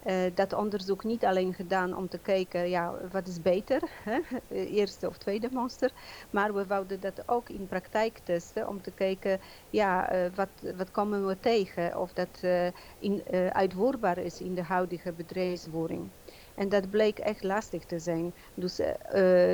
uh, 0.07 0.15
dat 0.35 0.53
onderzoek 0.53 1.05
niet 1.05 1.25
alleen 1.25 1.55
gedaan 1.55 1.97
om 1.97 2.09
te 2.09 2.19
kijken, 2.19 2.69
ja, 2.69 2.95
wat 3.13 3.29
is 3.29 3.43
beter, 3.43 3.83
hè? 4.05 4.19
eerste 4.81 5.09
of 5.09 5.19
tweede 5.19 5.49
monster, 5.53 5.93
maar 6.31 6.55
we 6.55 6.67
wouden 6.67 7.01
dat 7.01 7.23
ook 7.27 7.49
in 7.49 7.67
praktijk 7.67 8.21
testen 8.25 8.69
om 8.69 8.83
te 8.83 8.91
kijken, 8.91 9.41
ja, 9.71 10.15
uh, 10.15 10.31
wat, 10.35 10.49
wat 10.77 10.91
komen 10.91 11.27
we 11.27 11.41
tegen, 11.41 11.99
of 11.99 12.13
dat 12.13 12.41
uh, 12.43 12.67
in, 12.99 13.23
uitvoerbaar 13.53 14.19
is 14.19 14.41
in 14.41 14.55
de 14.55 14.63
huidige 14.63 15.13
bedrijfsvoering. 15.13 16.09
En 16.55 16.69
dat 16.69 16.91
bleek 16.91 17.19
echt 17.19 17.43
lastig 17.43 17.85
te 17.85 17.99
zijn. 17.99 18.33
Dus 18.55 18.81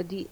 die 0.07 0.29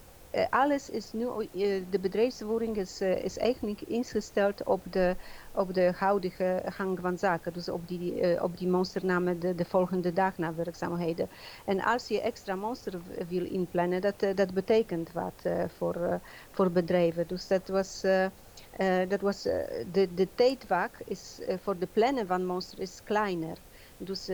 alles 0.49 0.89
is 0.89 1.13
nu, 1.13 1.25
uh, 1.25 1.83
de 1.89 1.99
bedrijfsvoering 2.01 2.77
is, 2.77 3.01
uh, 3.01 3.23
is 3.23 3.37
eigenlijk 3.37 3.81
ingesteld 3.81 4.63
op 4.63 4.81
de, 4.89 5.15
op 5.51 5.73
de 5.73 5.93
huidige 5.95 6.61
gang 6.65 6.99
van 6.99 7.17
zaken. 7.17 7.53
Dus 7.53 7.69
op 7.69 7.87
die, 7.87 8.41
op 8.41 8.57
die 8.57 8.67
monsternamen 8.67 9.39
de, 9.39 9.55
de 9.55 9.65
volgende 9.65 10.13
dag 10.13 10.37
na 10.37 10.53
werkzaamheden. 10.53 11.29
En 11.65 11.83
als 11.83 12.07
je 12.07 12.21
extra 12.21 12.55
monster 12.55 13.01
wil 13.27 13.45
inplannen, 13.45 14.01
dat, 14.01 14.25
dat 14.35 14.53
betekent 14.53 15.11
wat 15.11 15.41
voor, 15.77 16.19
voor 16.51 16.71
bedrijven. 16.71 17.27
Dus 17.27 17.47
dat 17.47 17.67
was... 17.67 18.01
dat 19.07 19.21
was 19.21 19.41
de, 19.91 20.07
de 20.15 20.27
tijdvak 20.35 20.91
is 21.05 21.39
voor 21.61 21.77
de 21.77 21.87
plannen 21.93 22.27
van 22.27 22.45
monster 22.45 22.79
is 22.79 23.01
kleiner. 23.03 23.57
Dus 23.97 24.29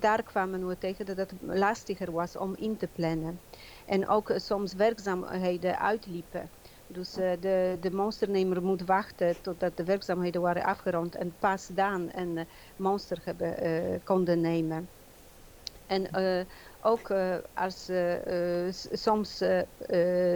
daar 0.00 0.22
kwamen 0.22 0.66
we 0.66 0.78
tegen 0.78 1.06
dat 1.06 1.16
het 1.16 1.32
lastiger 1.40 2.12
was 2.12 2.36
om 2.36 2.54
in 2.56 2.76
te 2.76 2.88
plannen. 2.94 3.40
En 3.86 4.08
ook 4.08 4.32
soms 4.36 4.74
werkzaamheden 4.74 5.78
uitliepen. 5.78 6.48
Dus 6.92 7.18
uh, 7.18 7.30
de, 7.40 7.76
de 7.80 7.90
monsternemer 7.90 8.62
moet 8.62 8.84
wachten 8.84 9.34
totdat 9.40 9.76
de 9.76 9.84
werkzaamheden 9.84 10.40
waren 10.40 10.62
afgerond 10.62 11.14
en 11.14 11.34
pas 11.38 11.68
dan 11.74 12.10
een 12.14 12.36
uh, 12.36 12.42
monster 12.76 13.18
hebben, 13.24 13.66
uh, 13.66 13.98
konden 14.04 14.40
nemen. 14.40 14.88
En 15.86 16.08
ook 16.82 17.12
als 17.54 17.90
soms 18.92 19.42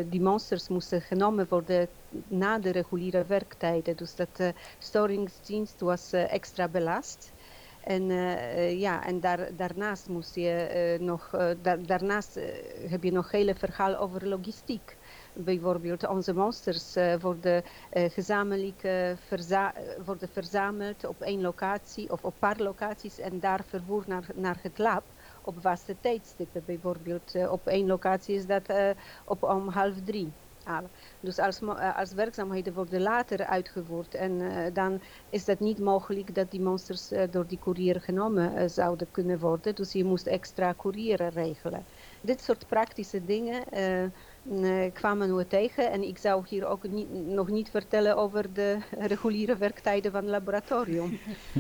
die 0.09 0.21
monsters 0.21 0.69
moesten 0.69 1.01
genomen 1.01 1.47
worden 1.49 1.89
na 2.27 2.59
de 2.59 2.71
reguliere 2.71 3.25
werktijden. 3.27 3.97
Dus 3.97 4.17
dat 4.17 4.29
de 4.37 4.53
storingsdienst 4.79 5.81
was 5.81 6.13
extra 6.13 6.69
belast. 6.69 7.33
En, 7.85 8.03
uh, 8.11 8.81
ja, 8.81 9.07
en 9.07 9.21
daar, 9.21 9.57
daarnaast, 9.57 10.09
moest 10.09 10.35
je, 10.35 10.97
uh, 10.99 11.07
nog, 11.07 11.31
da 11.63 11.77
daarnaast 11.77 12.39
heb 12.89 13.03
je 13.03 13.13
nog 13.13 13.31
hele 13.31 13.55
verhaal 13.55 13.97
over 13.97 14.29
logistiek. 14.29 14.97
Bijvoorbeeld 15.33 16.07
onze 16.09 16.35
monsters 16.35 16.95
worden 17.21 17.63
gezamenlijk 17.93 18.83
worden 20.05 20.29
verzameld 20.33 21.05
op 21.05 21.21
één 21.21 21.41
locatie 21.41 22.11
of 22.11 22.25
op 22.25 22.35
paar 22.39 22.59
locaties 22.59 23.19
en 23.19 23.41
daar 23.41 23.65
vervoerd 23.69 24.07
naar, 24.07 24.27
naar 24.35 24.59
het 24.63 24.79
lab 24.79 25.03
op 25.43 25.55
vaste 25.61 25.97
tijdstippen. 26.01 26.63
Bijvoorbeeld 26.67 27.35
op 27.49 27.67
één 27.67 27.87
locatie 27.87 28.35
is 28.35 28.47
dat 28.47 28.73
op 29.25 29.43
om 29.43 29.69
half 29.69 29.95
drie. 30.05 30.33
Dus 31.21 31.39
als, 31.39 31.61
eh, 31.61 31.99
als 31.99 32.13
werkzaamheden 32.13 32.75
worden 32.75 33.01
later 33.01 33.45
uitgevoerd 33.45 34.15
en 34.15 34.33
uh, 34.33 34.57
dan 34.73 35.01
is 35.31 35.47
het 35.47 35.61
niet 35.61 35.79
mogelijk 35.79 36.35
dat 36.35 36.51
die 36.51 36.61
monsters 36.61 37.13
uh, 37.13 37.23
door 37.31 37.47
die 37.47 37.59
courier 37.59 38.01
genomen 38.01 38.71
zouden 38.71 39.07
kunnen 39.11 39.39
worden. 39.39 39.75
Dus 39.75 39.93
je 39.93 40.05
moest 40.05 40.27
extra 40.27 40.75
courieren 40.77 41.31
regelen. 41.31 41.85
Dit 42.21 42.41
soort 42.41 42.67
praktische 42.67 43.25
dingen 43.25 43.63
kwamen 44.93 45.37
we 45.37 45.47
tegen 45.47 45.91
en 45.91 46.03
ik 46.03 46.19
zou 46.19 46.45
hier 46.49 46.67
ook 46.67 46.89
niet, 46.89 47.13
nog 47.13 47.49
niet 47.49 47.71
vertellen 47.71 48.17
over 48.17 48.53
de 48.53 48.79
reguliere 49.13 49.57
werktijden 49.57 50.13
van 50.13 50.21
het 50.21 50.31
laboratorium. 50.31 51.19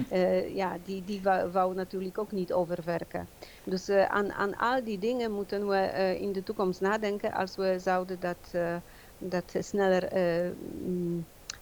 ja, 0.60 0.76
die, 0.84 1.04
die 1.04 1.20
wou, 1.22 1.50
wou, 1.50 1.74
natuurlijk 1.74 2.18
ook 2.18 2.32
niet 2.32 2.52
overwerken. 2.52 3.28
Dus 3.64 3.90
aan, 3.90 4.32
aan 4.32 4.56
al 4.56 4.84
die 4.84 4.98
dingen 4.98 5.32
moeten 5.32 5.68
we 5.68 6.16
in 6.20 6.32
de 6.32 6.42
toekomst 6.42 6.80
nadenken 6.80 7.32
als 7.32 7.56
we 7.56 7.76
zouden 7.78 8.20
dat 8.20 8.54
dat 9.28 9.54
sneller, 9.58 10.16
uh, 10.16 10.50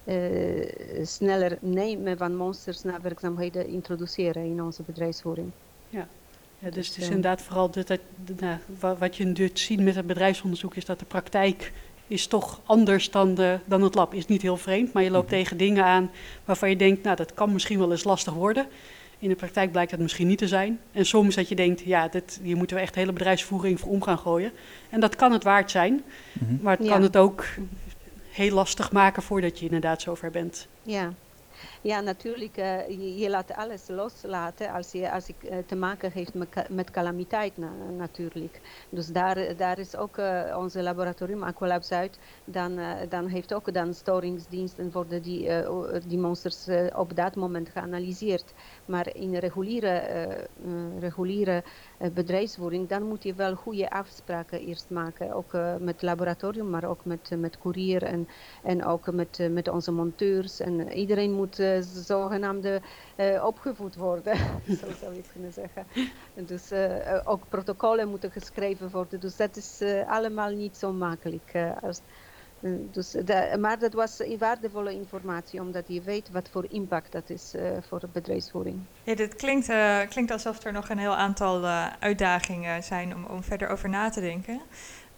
uh, 0.04 1.04
sneller 1.04 1.58
nemen 1.60 2.16
van 2.16 2.36
monsters 2.36 2.82
naar 2.82 3.02
werkzaamheden 3.02 3.66
introduceren 3.66 4.44
in 4.44 4.62
onze 4.62 4.82
bedrijfsvoering. 4.82 5.50
Ja. 5.88 6.08
Ja, 6.58 6.70
dus, 6.70 6.74
dus 6.74 6.86
het 6.86 6.96
is 6.96 7.02
uh, 7.02 7.14
inderdaad 7.14 7.42
vooral 7.42 7.70
dat, 7.70 7.86
dat, 7.86 8.00
nou, 8.38 8.96
wat 8.98 9.16
je 9.16 9.24
nu 9.24 9.50
ziet 9.52 9.80
met 9.80 9.94
het 9.94 10.06
bedrijfsonderzoek 10.06 10.74
is 10.74 10.84
dat 10.84 10.98
de 10.98 11.04
praktijk 11.04 11.72
is 12.06 12.26
toch 12.26 12.60
anders 12.64 13.10
dan, 13.10 13.34
de, 13.34 13.58
dan 13.64 13.82
het 13.82 13.94
lab. 13.94 14.14
Is 14.14 14.26
niet 14.26 14.42
heel 14.42 14.56
vreemd, 14.56 14.92
maar 14.92 15.02
je 15.02 15.10
loopt 15.10 15.30
mm 15.30 15.32
-hmm. 15.32 15.42
tegen 15.42 15.56
dingen 15.56 15.84
aan 15.84 16.10
waarvan 16.44 16.70
je 16.70 16.76
denkt, 16.76 17.02
nou 17.02 17.16
dat 17.16 17.34
kan 17.34 17.52
misschien 17.52 17.78
wel 17.78 17.90
eens 17.90 18.04
lastig 18.04 18.32
worden. 18.32 18.66
In 19.22 19.28
de 19.28 19.34
praktijk 19.34 19.70
blijkt 19.72 19.90
dat 19.90 20.00
misschien 20.00 20.26
niet 20.26 20.38
te 20.38 20.48
zijn. 20.48 20.80
En 20.92 21.06
soms 21.06 21.34
dat 21.34 21.48
je 21.48 21.54
denkt, 21.54 21.80
ja, 21.80 22.08
dit, 22.08 22.40
hier 22.42 22.56
moeten 22.56 22.76
we 22.76 22.82
echt 22.82 22.94
hele 22.94 23.12
bedrijfsvoering 23.12 23.80
voor 23.80 23.90
om 23.90 24.02
gaan 24.02 24.18
gooien. 24.18 24.52
En 24.90 25.00
dat 25.00 25.16
kan 25.16 25.32
het 25.32 25.44
waard 25.44 25.70
zijn, 25.70 26.02
Mhm. 26.32 26.56
maar 26.62 26.76
het 26.76 26.86
Ja. 26.86 26.92
kan 26.92 27.02
het 27.02 27.16
ook 27.16 27.44
heel 28.30 28.54
lastig 28.54 28.92
maken 28.92 29.22
voordat 29.22 29.58
je 29.58 29.64
inderdaad 29.64 30.02
zover 30.02 30.30
bent. 30.30 30.66
Ja. 30.82 31.12
Ja, 31.80 32.00
natuurlijk, 32.00 32.56
eh, 32.56 32.88
je, 32.88 33.16
je 33.18 33.30
laat 33.30 33.54
alles 33.54 33.82
loslaten 33.88 34.72
als 34.72 34.92
je, 34.92 35.10
als 35.12 35.26
je 35.26 35.34
eh, 35.48 35.56
te 35.66 35.76
maken 35.76 36.12
heeft 36.12 36.34
met, 36.34 36.48
ca- 36.48 36.66
met 36.68 36.90
calamiteit 36.90 37.56
na- 37.56 37.72
natuurlijk. 37.98 38.60
Dus 38.88 39.06
daar, 39.06 39.56
daar 39.56 39.78
is 39.78 39.96
ook 39.96 40.16
eh, 40.18 40.56
onze 40.58 40.82
laboratorium 40.82 41.42
Aqualab 41.42 41.82
Zuid, 41.82 42.18
dan, 42.44 42.78
eh, 42.78 42.86
dan 43.08 43.26
heeft 43.26 43.54
ook 43.54 43.74
dan 43.74 43.94
storingsdiensten 43.94 44.92
worden 44.92 45.22
die, 45.22 45.48
eh, 45.48 46.00
die 46.06 46.18
monsters 46.18 46.66
op 46.96 47.16
dat 47.16 47.36
moment 47.36 47.68
geanalyseerd. 47.68 48.52
Maar 48.84 49.14
in 49.14 49.34
reguliere, 49.34 49.88
eh, 49.88 50.32
eh, 50.32 50.98
reguliere 50.98 51.62
eh, 51.98 52.10
bedrijfsvoering, 52.10 52.88
dan 52.88 53.02
moet 53.02 53.22
je 53.22 53.34
wel 53.34 53.54
goede 53.54 53.90
afspraken 53.90 54.60
eerst 54.60 54.90
maken. 54.90 55.32
Ook 55.32 55.54
eh, 55.54 55.76
met 55.76 56.02
laboratorium, 56.02 56.70
maar 56.70 56.84
ook 56.84 57.04
met, 57.04 57.30
met 57.38 57.58
courier 57.58 58.02
en, 58.02 58.28
en 58.62 58.84
ook 58.84 59.12
met, 59.12 59.48
met 59.50 59.68
onze 59.68 59.92
monteurs. 59.92 60.60
En 60.60 60.92
iedereen 60.92 61.32
moet 61.32 61.58
eh, 61.58 61.80
zogenaamde 61.80 62.80
opgevoed 63.42 63.94
worden, 63.96 64.36
zo 64.80 64.86
zou 65.00 65.14
je 65.14 65.22
kunnen 65.32 65.52
zeggen. 65.52 65.86
En 66.34 66.44
Dus 66.44 66.72
ook 67.24 67.48
protocollen 67.48 68.08
moeten 68.08 68.30
geschreven 68.30 68.90
worden. 68.90 69.20
Dus 69.20 69.36
dat 69.36 69.56
is 69.56 69.82
allemaal 70.06 70.50
niet 70.50 70.76
zo 70.76 70.92
makkelijk. 70.92 71.52
Dus 72.90 73.10
de- 73.10 73.56
maar 73.60 73.78
dat 73.78 73.92
was 73.92 74.22
waardevolle 74.38 74.92
informatie, 74.94 75.60
omdat 75.60 75.84
je 75.86 76.02
weet 76.02 76.30
wat 76.30 76.48
voor 76.50 76.66
impact 76.68 77.12
dat 77.12 77.30
is 77.30 77.54
eh, 77.54 77.70
voor 77.88 78.00
de 78.00 78.08
bedrijfsvoering. 78.12 78.80
Ja, 79.02 79.14
dit 79.14 79.34
klinkt, 79.36 79.68
eh, 79.68 79.98
klinkt 80.08 80.30
alsof 80.30 80.64
er 80.64 80.72
nog 80.72 80.88
een 80.88 80.98
heel 80.98 81.14
aantal 81.16 81.64
eh, 81.64 81.86
uitdagingen 81.98 82.82
zijn 82.82 83.14
om, 83.14 83.24
om 83.24 83.42
verder 83.42 83.68
over 83.68 83.88
na 83.88 84.08
te 84.10 84.20
denken. 84.20 84.60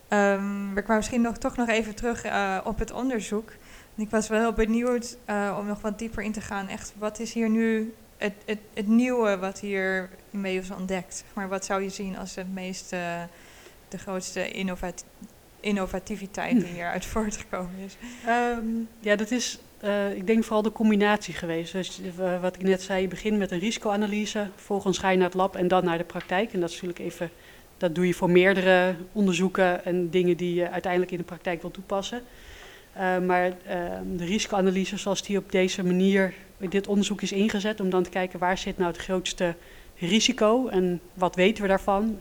Maar 0.09 0.77
ik 0.77 0.87
wou 0.87 0.99
misschien 0.99 1.21
nog, 1.21 1.39
toch 1.39 1.57
nog 1.57 1.69
even 1.69 1.95
terug 1.95 2.25
op 2.65 2.79
het 2.79 2.93
onderzoek. 2.93 3.53
Ik 3.95 4.11
was 4.11 4.29
wel 4.29 4.41
heel 4.41 4.53
benieuwd 4.53 5.17
om 5.59 5.67
nog 5.67 5.81
wat 5.81 5.99
dieper 5.99 6.23
in 6.23 6.33
te 6.33 6.41
gaan. 6.41 6.69
Echt, 6.69 6.93
wat 6.99 7.19
is 7.19 7.33
hier 7.33 7.49
nu 7.51 7.95
het, 8.17 8.33
het, 8.47 8.87
nieuwe 8.87 9.39
wat 9.39 9.61
hier 9.61 10.11
mee 10.31 10.59
is 10.59 10.71
ontdekt? 10.71 11.25
Maar 11.33 11.49
wat 11.49 11.65
zou 11.65 11.83
je 11.83 11.89
zien 11.89 12.19
als 12.19 12.35
het 12.35 12.53
meest, 12.53 12.91
de 13.89 13.99
grootste 13.99 14.51
innovat- 14.51 15.05
innovativiteit 15.65 16.61
die 16.61 16.73
hieruit 16.73 17.05
voortgekomen 17.15 17.79
is? 17.85 17.97
Ehm, 18.27 18.65
ja, 19.01 19.17
dat 19.17 19.31
is, 19.31 19.59
eh, 19.81 20.17
ik 20.17 20.27
denk 20.27 20.45
vooral 20.45 20.63
de 20.63 20.73
combinatie 20.73 21.35
geweest. 21.35 21.73
Dus 21.73 22.01
eh, 22.19 22.41
wat 22.41 22.55
ik 22.55 22.63
net 22.63 22.83
zei, 22.83 23.03
je 23.03 23.09
begint 23.09 23.39
met 23.39 23.51
een 23.51 23.59
risicoanalyse, 23.59 24.49
vervolgens 24.55 24.99
ga 24.99 25.11
je 25.11 25.17
naar 25.17 25.27
het 25.27 25.35
lab 25.35 25.57
en 25.57 25.69
dan 25.69 25.85
naar 25.85 25.99
de 25.99 26.05
praktijk. 26.05 26.53
En 26.53 26.61
dat 26.61 26.69
is 26.69 26.75
natuurlijk 26.75 27.13
even, 27.13 27.31
dat 27.77 27.95
doe 27.95 28.07
je 28.07 28.15
voor 28.15 28.31
meerdere 28.31 28.95
onderzoeken 29.13 29.85
en 29.85 30.11
dingen 30.11 30.37
die 30.37 30.55
je 30.55 30.71
uiteindelijk 30.71 31.13
in 31.13 31.19
de 31.19 31.25
praktijk 31.25 31.61
wil 31.61 31.71
toepassen. 31.71 32.23
Eh, 32.93 33.19
maar 33.19 33.53
ehm, 33.67 34.17
de 34.17 34.25
risicoanalyse 34.25 34.97
zoals 34.97 35.23
die 35.23 35.39
op 35.39 35.53
deze 35.53 35.85
manier, 35.85 36.35
dit 36.59 36.87
onderzoek 36.87 37.23
is 37.23 37.33
ingezet, 37.33 37.81
om 37.81 37.91
dan 37.91 38.03
te 38.03 38.11
kijken 38.11 38.39
waar 38.39 38.59
zit 38.59 38.79
nou 38.79 38.93
het 38.93 39.01
grootste 39.01 39.55
risico 39.97 40.69
en 40.69 41.01
wat 41.15 41.35
weten 41.35 41.63
we 41.63 41.69
daarvan. 41.69 42.19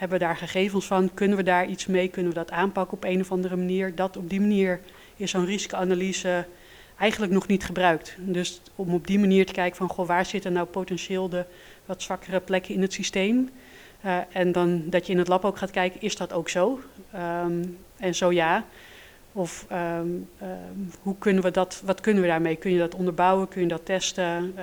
Hebben 0.00 0.18
we 0.18 0.24
daar 0.24 0.36
gegevens 0.36 0.86
van? 0.86 1.14
Kunnen 1.14 1.36
we 1.36 1.42
daar 1.42 1.66
iets 1.66 1.86
mee? 1.86 2.08
Kunnen 2.08 2.32
we 2.32 2.38
dat 2.38 2.50
aanpakken 2.50 2.96
op 2.96 3.04
een 3.04 3.20
of 3.20 3.32
andere 3.32 3.56
manier? 3.56 3.94
Dat 3.94 4.16
op 4.16 4.30
die 4.30 4.40
manier 4.40 4.80
is 5.16 5.30
zo'n 5.30 5.44
risicoanalyse 5.44 6.46
eigenlijk 6.98 7.32
nog 7.32 7.46
niet 7.46 7.64
gebruikt. 7.64 8.16
Dus 8.18 8.60
om 8.76 8.94
op 8.94 9.06
die 9.06 9.18
manier 9.18 9.46
te 9.46 9.52
kijken 9.52 9.76
van 9.76 9.88
goh, 9.88 10.06
waar 10.06 10.26
zitten 10.26 10.52
nou 10.52 10.66
potentieel 10.66 11.28
de 11.28 11.44
wat 11.86 12.02
zwakkere 12.02 12.40
plekken 12.40 12.74
in 12.74 12.82
het 12.82 12.92
systeem? 12.92 13.50
Eh, 14.00 14.18
en 14.32 14.52
dan 14.52 14.82
dat 14.86 15.06
je 15.06 15.12
in 15.12 15.18
het 15.18 15.28
lab 15.28 15.44
ook 15.44 15.58
gaat 15.58 15.70
kijken, 15.70 16.00
is 16.00 16.16
dat 16.16 16.32
ook 16.32 16.48
zo? 16.48 16.80
Ehm, 17.12 17.64
en 17.96 18.14
zo 18.14 18.32
ja. 18.32 18.64
Of 19.32 19.66
ehm, 19.68 20.08
ehm, 20.38 20.78
hoe 21.02 21.18
kunnen 21.18 21.42
we 21.42 21.50
dat, 21.50 21.82
wat 21.84 22.00
kunnen 22.00 22.22
we 22.22 22.28
daarmee? 22.28 22.56
Kun 22.56 22.70
je 22.70 22.78
dat 22.78 22.94
onderbouwen? 22.94 23.48
Kun 23.48 23.62
je 23.62 23.68
dat 23.68 23.84
testen? 23.84 24.54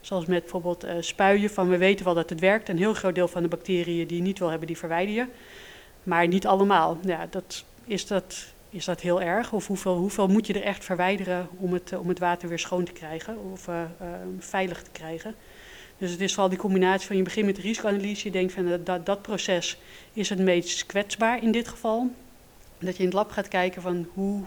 Zoals 0.00 0.26
met 0.26 0.40
bijvoorbeeld 0.40 0.84
eh, 0.84 0.94
spuien, 1.00 1.50
van 1.50 1.68
we 1.68 1.76
weten 1.76 2.04
wel 2.04 2.14
dat 2.14 2.30
het 2.30 2.40
werkt. 2.40 2.68
Een 2.68 2.78
heel 2.78 2.94
groot 2.94 3.14
deel 3.14 3.28
van 3.28 3.42
de 3.42 3.48
bacteriën 3.48 4.06
die 4.06 4.22
niet 4.22 4.38
wil 4.38 4.48
hebben, 4.48 4.66
die 4.66 4.78
verwijder 4.78 5.14
je. 5.14 5.26
Maar 6.02 6.28
niet 6.28 6.46
allemaal. 6.46 6.98
Ja, 7.04 7.26
dat, 7.30 7.64
is, 7.84 8.06
dat, 8.06 8.46
is 8.70 8.84
dat 8.84 9.00
heel 9.00 9.22
erg? 9.22 9.52
Of 9.52 9.66
hoeveel, 9.66 9.96
hoeveel 9.96 10.28
moet 10.28 10.46
je 10.46 10.52
er 10.52 10.62
echt 10.62 10.84
verwijderen 10.84 11.48
om 11.56 11.72
het, 11.72 11.92
eh, 11.92 12.00
om 12.00 12.08
het 12.08 12.18
water 12.18 12.48
weer 12.48 12.58
schoon 12.58 12.84
te 12.84 12.92
krijgen 12.92 13.38
of 13.52 13.68
eh, 13.68 13.82
veilig 14.38 14.82
te 14.82 14.90
krijgen? 14.90 15.34
Dus 15.98 16.10
het 16.10 16.20
is 16.20 16.32
vooral 16.32 16.50
die 16.50 16.58
combinatie 16.58 17.06
van 17.06 17.16
je 17.16 17.22
begint 17.22 17.46
met 17.46 17.56
de 17.56 17.62
risicoanalyse. 17.62 18.26
Je 18.26 18.32
denkt 18.32 18.52
van 18.52 18.78
dat, 18.84 19.06
dat 19.06 19.22
proces 19.22 19.78
is 20.12 20.28
het 20.28 20.38
meest 20.38 20.86
kwetsbaar 20.86 21.42
in 21.42 21.52
dit 21.52 21.68
geval. 21.68 22.10
Dat 22.78 22.92
je 22.92 22.98
in 22.98 23.04
het 23.04 23.14
lab 23.14 23.30
gaat 23.30 23.48
kijken 23.48 23.82
van 23.82 24.08
hoe 24.14 24.44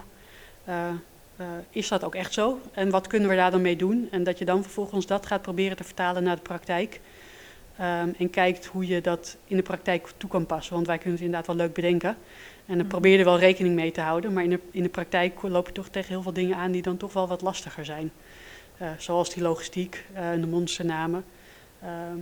eh, 1.37 1.45
is 1.69 1.87
dat 1.87 2.03
ook 2.03 2.15
echt 2.15 2.33
zo? 2.33 2.59
En 2.71 2.89
wat 2.89 3.07
kunnen 3.07 3.29
we 3.29 3.35
daar 3.35 3.51
dan 3.51 3.61
mee 3.61 3.75
doen? 3.75 4.07
En 4.11 4.23
dat 4.23 4.37
je 4.37 4.45
dan 4.45 4.61
vervolgens 4.61 5.05
dat 5.05 5.25
gaat 5.25 5.41
proberen 5.41 5.77
te 5.77 5.83
vertalen 5.83 6.23
naar 6.23 6.35
de 6.35 6.41
praktijk. 6.41 6.99
Ehm, 7.77 8.09
en 8.17 8.29
kijkt 8.29 8.65
hoe 8.65 8.87
je 8.87 9.01
dat 9.01 9.37
in 9.47 9.55
de 9.57 9.63
praktijk 9.63 10.11
toe 10.17 10.29
kan 10.29 10.45
passen. 10.45 10.73
Want 10.73 10.87
wij 10.87 10.97
kunnen 10.97 11.13
het 11.15 11.25
inderdaad 11.25 11.47
wel 11.47 11.65
leuk 11.65 11.73
bedenken. 11.73 12.09
En 12.09 12.17
dan 12.65 12.77
Mhm. 12.77 12.87
probeer 12.87 13.11
je 13.11 13.17
er 13.17 13.25
wel 13.25 13.39
rekening 13.39 13.75
mee 13.75 13.91
te 13.91 14.01
houden. 14.01 14.33
Maar 14.33 14.43
in 14.43 14.49
de, 14.49 14.59
in 14.71 14.83
de 14.83 14.89
praktijk 14.89 15.41
loop 15.41 15.67
je 15.67 15.73
toch 15.73 15.89
tegen 15.89 16.09
heel 16.09 16.21
veel 16.21 16.33
dingen 16.33 16.55
aan 16.57 16.71
die 16.71 16.81
dan 16.81 16.97
toch 16.97 17.13
wel 17.13 17.27
wat 17.27 17.41
lastiger 17.41 17.85
zijn. 17.85 18.11
Eh, 18.77 18.87
zoals 18.97 19.33
die 19.33 19.43
logistiek, 19.43 20.05
eh, 20.13 20.31
de 20.31 20.47
monsternamen. 20.47 21.25
Ehm, 21.81 22.17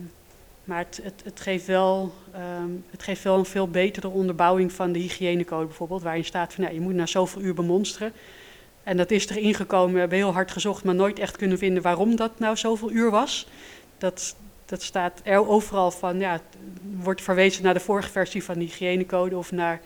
maar 0.63 0.77
het, 0.77 0.99
het, 1.03 1.21
het, 1.23 1.39
geeft 1.39 1.65
wel, 1.65 2.13
ehm, 2.33 2.69
het 2.89 3.03
geeft 3.03 3.23
wel 3.23 3.37
een 3.37 3.45
veel 3.45 3.67
betere 3.67 4.07
onderbouwing 4.07 4.71
van 4.71 4.91
de 4.91 4.99
hygiënecode 4.99 5.65
bijvoorbeeld. 5.65 6.01
Waarin 6.01 6.25
staat 6.25 6.53
van 6.53 6.73
je 6.73 6.81
moet 6.81 6.93
na 6.93 7.05
zoveel 7.05 7.41
uur 7.41 7.53
bemonsteren. 7.53 8.13
En 8.83 8.97
dat 8.97 9.11
is 9.11 9.29
erin 9.29 9.53
gekomen, 9.53 9.93
we 9.93 9.99
hebben 9.99 10.17
heel 10.17 10.33
hard 10.33 10.51
gezocht, 10.51 10.83
maar 10.83 10.95
nooit 10.95 11.19
echt 11.19 11.37
kunnen 11.37 11.57
vinden 11.57 11.83
waarom 11.83 12.15
dat 12.15 12.39
nou 12.39 12.57
zoveel 12.57 12.91
uur 12.91 13.11
was. 13.11 13.47
Dat, 13.97 14.35
dat 14.65 14.81
staat 14.81 15.21
er 15.23 15.47
overal 15.47 15.91
van, 15.91 16.19
ja, 16.19 16.39
wordt 16.81 17.21
verwezen 17.21 17.63
naar 17.63 17.73
de 17.73 17.79
vorige 17.79 18.09
versie 18.09 18.43
van 18.43 18.55
de 18.55 18.63
hygiënecode 18.63 19.37
of 19.37 19.51
naar, 19.51 19.81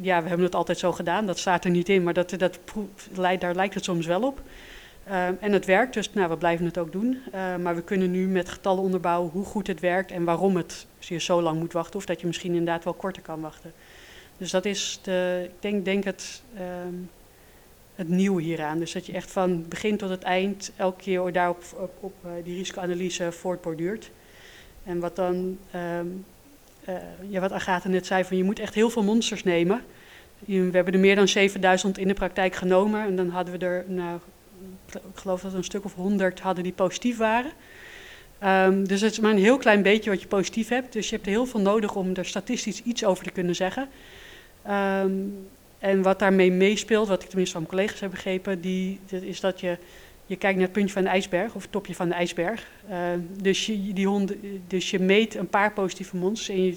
ja, 0.00 0.22
we 0.22 0.28
hebben 0.28 0.46
het 0.46 0.54
altijd 0.54 0.78
zo 0.78 0.92
gedaan. 0.92 1.26
Dat 1.26 1.38
staat 1.38 1.64
er 1.64 1.70
niet 1.70 1.88
in, 1.88 2.02
maar 2.02 2.14
dat, 2.14 2.34
dat, 2.38 2.58
daar 3.38 3.54
lijkt 3.54 3.74
het 3.74 3.84
soms 3.84 4.06
wel 4.06 4.22
op. 4.22 4.40
Ehm, 5.08 5.34
en 5.40 5.52
het 5.52 5.64
werkt, 5.64 5.94
dus 5.94 6.12
nou, 6.12 6.28
we 6.28 6.36
blijven 6.36 6.64
het 6.64 6.78
ook 6.78 6.92
doen. 6.92 7.22
Ehm, 7.32 7.62
maar 7.62 7.74
we 7.74 7.82
kunnen 7.82 8.10
nu 8.10 8.26
met 8.26 8.48
getallen 8.48 8.82
onderbouwen 8.82 9.30
hoe 9.30 9.44
goed 9.44 9.66
het 9.66 9.80
werkt 9.80 10.10
en 10.10 10.24
waarom 10.24 10.56
het 10.56 10.86
je 10.98 11.18
zo 11.18 11.42
lang 11.42 11.58
moet 11.58 11.72
wachten. 11.72 11.96
Of 11.96 12.06
dat 12.06 12.20
je 12.20 12.26
misschien 12.26 12.50
inderdaad 12.50 12.84
wel 12.84 12.92
korter 12.92 13.22
kan 13.22 13.40
wachten. 13.40 13.72
Dus 14.36 14.50
dat 14.50 14.64
is, 14.64 15.00
de, 15.02 15.42
ik 15.44 15.62
denk, 15.62 15.84
denk 15.84 16.04
het, 16.04 16.42
ehm, 16.56 16.94
het 17.98 18.08
nieuwe 18.08 18.42
hieraan. 18.42 18.78
Dus 18.78 18.92
dat 18.92 19.06
je 19.06 19.12
echt 19.12 19.30
van 19.30 19.68
begin 19.68 19.96
tot 19.96 20.10
het 20.10 20.22
eind 20.22 20.72
elke 20.76 21.02
keer 21.02 21.32
daarop 21.32 21.90
op, 22.00 22.14
eh, 22.24 22.30
die 22.44 22.56
risicoanalyse 22.56 23.32
voortborduurt. 23.32 24.10
En 24.84 25.00
wat 25.00 25.16
dan, 25.16 25.58
ehm, 25.70 26.06
eh, 26.84 26.94
ja, 27.28 27.40
wat 27.40 27.52
Agatha 27.52 27.88
net 27.88 28.06
zei, 28.06 28.24
van 28.24 28.36
je 28.36 28.44
moet 28.44 28.58
echt 28.58 28.74
heel 28.74 28.90
veel 28.90 29.02
monsters 29.02 29.44
nemen. 29.44 29.82
We 30.38 30.70
hebben 30.72 30.94
er 30.94 30.98
meer 30.98 31.16
dan 31.16 31.28
7000 31.28 31.98
in 31.98 32.08
de 32.08 32.14
praktijk 32.14 32.54
genomen. 32.54 33.02
En 33.02 33.16
dan 33.16 33.28
hadden 33.28 33.58
we 33.58 33.66
er, 33.66 33.84
nou, 33.86 34.20
ik 34.92 35.00
geloof 35.14 35.40
dat 35.40 35.54
een 35.54 35.64
stuk 35.64 35.84
of 35.84 35.94
100 35.94 36.40
hadden 36.40 36.64
die 36.64 36.72
positief 36.72 37.16
waren. 37.16 37.50
Ehm, 38.38 38.84
dus 38.84 39.00
het 39.00 39.12
is 39.12 39.20
maar 39.20 39.30
een 39.30 39.38
heel 39.38 39.58
klein 39.58 39.82
beetje 39.82 40.10
wat 40.10 40.20
je 40.20 40.28
positief 40.28 40.68
hebt. 40.68 40.92
Dus 40.92 41.08
je 41.08 41.14
hebt 41.14 41.26
er 41.26 41.32
heel 41.32 41.46
veel 41.46 41.60
nodig 41.60 41.94
om 41.94 42.14
er 42.14 42.24
statistisch 42.24 42.82
iets 42.82 43.04
over 43.04 43.24
te 43.24 43.30
kunnen 43.30 43.54
zeggen. 43.54 43.88
Ehm, 44.62 45.12
en 45.78 46.02
wat 46.02 46.18
daarmee 46.18 46.52
meespeelt, 46.52 47.08
wat 47.08 47.22
ik 47.22 47.28
tenminste 47.28 47.56
van 47.56 47.66
mijn 47.66 47.74
collega's 47.74 48.00
heb 48.00 48.10
begrepen, 48.10 48.60
die, 48.60 49.00
is 49.10 49.40
dat 49.40 49.60
je, 49.60 49.78
je 50.26 50.36
kijkt 50.36 50.56
naar 50.56 50.64
het 50.64 50.74
puntje 50.74 50.92
van 50.92 51.02
de 51.02 51.08
ijsberg, 51.08 51.54
of 51.54 51.62
het 51.62 51.72
topje 51.72 51.94
van 51.94 52.08
de 52.08 52.14
ijsberg. 52.14 52.66
Ehm, 52.88 53.20
dus, 53.42 53.66
je, 53.66 53.92
die 53.92 54.06
honden, 54.06 54.62
dus 54.66 54.90
je 54.90 54.98
meet 54.98 55.34
een 55.34 55.48
paar 55.48 55.72
positieve 55.72 56.16
monsters 56.16 56.56
en 56.56 56.64
je, 56.64 56.76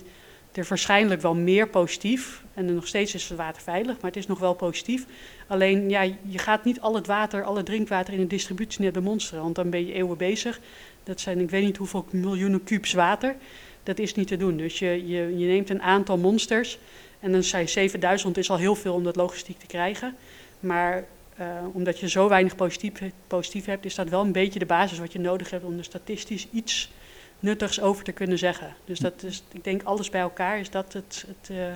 er 0.51 0.65
waarschijnlijk 0.69 1.21
wel 1.21 1.35
meer 1.35 1.67
positief. 1.67 2.43
En 2.53 2.65
dan 2.65 2.75
nog 2.75 2.87
steeds 2.87 3.13
is 3.13 3.29
het 3.29 3.37
water 3.37 3.61
veilig, 3.61 3.95
maar 3.95 4.11
het 4.11 4.19
is 4.19 4.27
nog 4.27 4.39
wel 4.39 4.53
positief. 4.53 5.05
Alleen, 5.47 5.89
ja, 5.89 6.01
je 6.01 6.37
gaat 6.37 6.63
niet 6.63 6.81
al 6.81 6.95
het 6.95 7.07
water, 7.07 7.43
al 7.43 7.55
het 7.55 7.65
drinkwater 7.65 8.13
in 8.13 8.19
het 8.19 8.29
distributienet 8.29 8.93
bemonsteren, 8.93 9.43
want 9.43 9.55
dan 9.55 9.69
ben 9.69 9.85
je 9.85 9.93
eeuwen 9.93 10.17
bezig. 10.17 10.59
Dat 11.03 11.19
zijn, 11.19 11.39
ik 11.39 11.49
weet 11.49 11.63
niet 11.63 11.77
hoeveel 11.77 12.05
miljoenen 12.11 12.63
kubus 12.63 12.93
water. 12.93 13.35
Dat 13.83 13.99
is 13.99 14.13
niet 14.13 14.27
te 14.27 14.37
doen. 14.37 14.57
Dus 14.57 14.79
je, 14.79 15.07
je 15.07 15.45
neemt 15.45 15.69
een 15.69 15.81
aantal 15.81 16.17
monsters. 16.17 16.79
En 17.21 17.31
dan 17.31 17.43
zijn 17.43 17.69
7000 17.69 18.38
is 18.38 18.49
al 18.49 18.57
heel 18.57 18.75
veel 18.75 18.93
om 18.93 19.03
dat 19.03 19.15
logistiek 19.15 19.60
te 19.60 19.65
krijgen. 19.65 20.15
Maar 20.60 21.05
eh, 21.36 21.47
omdat 21.73 21.99
je 21.99 22.10
zo 22.10 22.27
weinig 22.29 22.55
positief, 22.55 22.91
positief 23.27 23.65
hebt, 23.65 23.86
is 23.86 23.95
dat 23.95 24.10
wel 24.10 24.21
een 24.21 24.31
beetje 24.31 24.60
de 24.60 24.65
basis 24.65 24.99
wat 24.99 25.13
je 25.13 25.19
nodig 25.19 25.49
hebt 25.49 25.63
om 25.63 25.77
er 25.77 25.84
statistisch 25.84 26.47
iets 26.51 26.91
nuttigs 27.39 27.81
over 27.81 28.03
te 28.03 28.12
kunnen 28.12 28.38
zeggen. 28.38 28.75
Dus 28.86 28.99
dat 28.99 29.23
is, 29.23 29.43
ik 29.51 29.63
denk 29.63 29.84
alles 29.84 30.10
bij 30.10 30.21
elkaar 30.21 30.60
is 30.60 30.69
dat 30.69 30.93
het, 30.93 31.25
het 31.27 31.49
eh, 31.49 31.73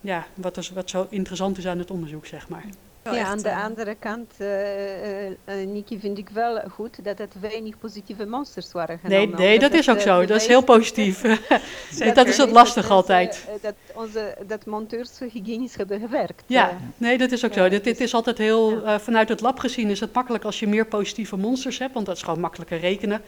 ja, 0.00 0.26
wat, 0.34 0.56
is, 0.56 0.70
wat 0.70 0.90
zo 0.90 1.06
interessant 1.10 1.58
is 1.58 1.66
aan 1.66 1.78
het 1.78 1.90
onderzoek, 1.90 2.26
zeg 2.26 2.48
maar. 2.48 2.64
Ja, 3.10 3.24
aan 3.24 3.38
de 3.38 3.48
eh, 3.48 3.64
andere 3.64 3.94
kant, 3.98 4.32
eh, 4.38 5.26
eh, 5.26 5.34
Niki, 5.66 5.98
vind 5.98 6.18
ik 6.18 6.28
wel 6.28 6.60
goed 6.70 7.04
dat 7.04 7.18
het 7.18 7.34
weinig 7.40 7.78
positieve 7.78 8.26
monsters 8.26 8.72
waren 8.72 8.98
Nee, 9.02 9.20
genomen. 9.20 9.40
nee, 9.40 9.58
dat 9.58 9.72
is 9.72 9.90
ook 9.90 10.00
zo. 10.00 10.24
Dat 10.24 10.40
is 10.40 10.46
heel 10.46 10.62
positief. 10.62 11.20
zeker. 11.90 12.14
dat 12.14 12.26
is 12.26 12.36
het 12.36 12.50
lastig 12.50 12.82
dat 12.82 12.96
altijd. 12.96 13.48
dat, 13.62 13.74
onze, 13.94 14.36
dat 14.46 14.66
monteurs 14.66 15.18
hygiënisch 15.18 15.76
hebben 15.76 16.00
gewerkt. 16.00 16.42
Ja, 16.46 16.78
nee, 16.96 17.18
dat 17.18 17.32
is 17.32 17.44
ook 17.44 17.52
zo. 17.52 17.68
Dit, 17.68 17.84
dit 17.84 17.96
dus- 17.96 18.06
is 18.06 18.14
altijd 18.14 18.38
heel, 18.38 18.82
vanuit 18.98 19.28
het 19.28 19.40
lab 19.40 19.58
gezien 19.58 19.90
is 19.90 20.00
het 20.00 20.12
makkelijk 20.14 20.44
als 20.44 20.60
je 20.60 20.68
meer 20.68 20.86
positieve 20.86 21.36
monsters 21.36 21.78
hebt, 21.78 21.94
want 21.94 22.06
dat 22.06 22.16
is 22.16 22.22
gewoon 22.22 22.40
makkelijker 22.40 22.78
rekenen. 22.78 23.22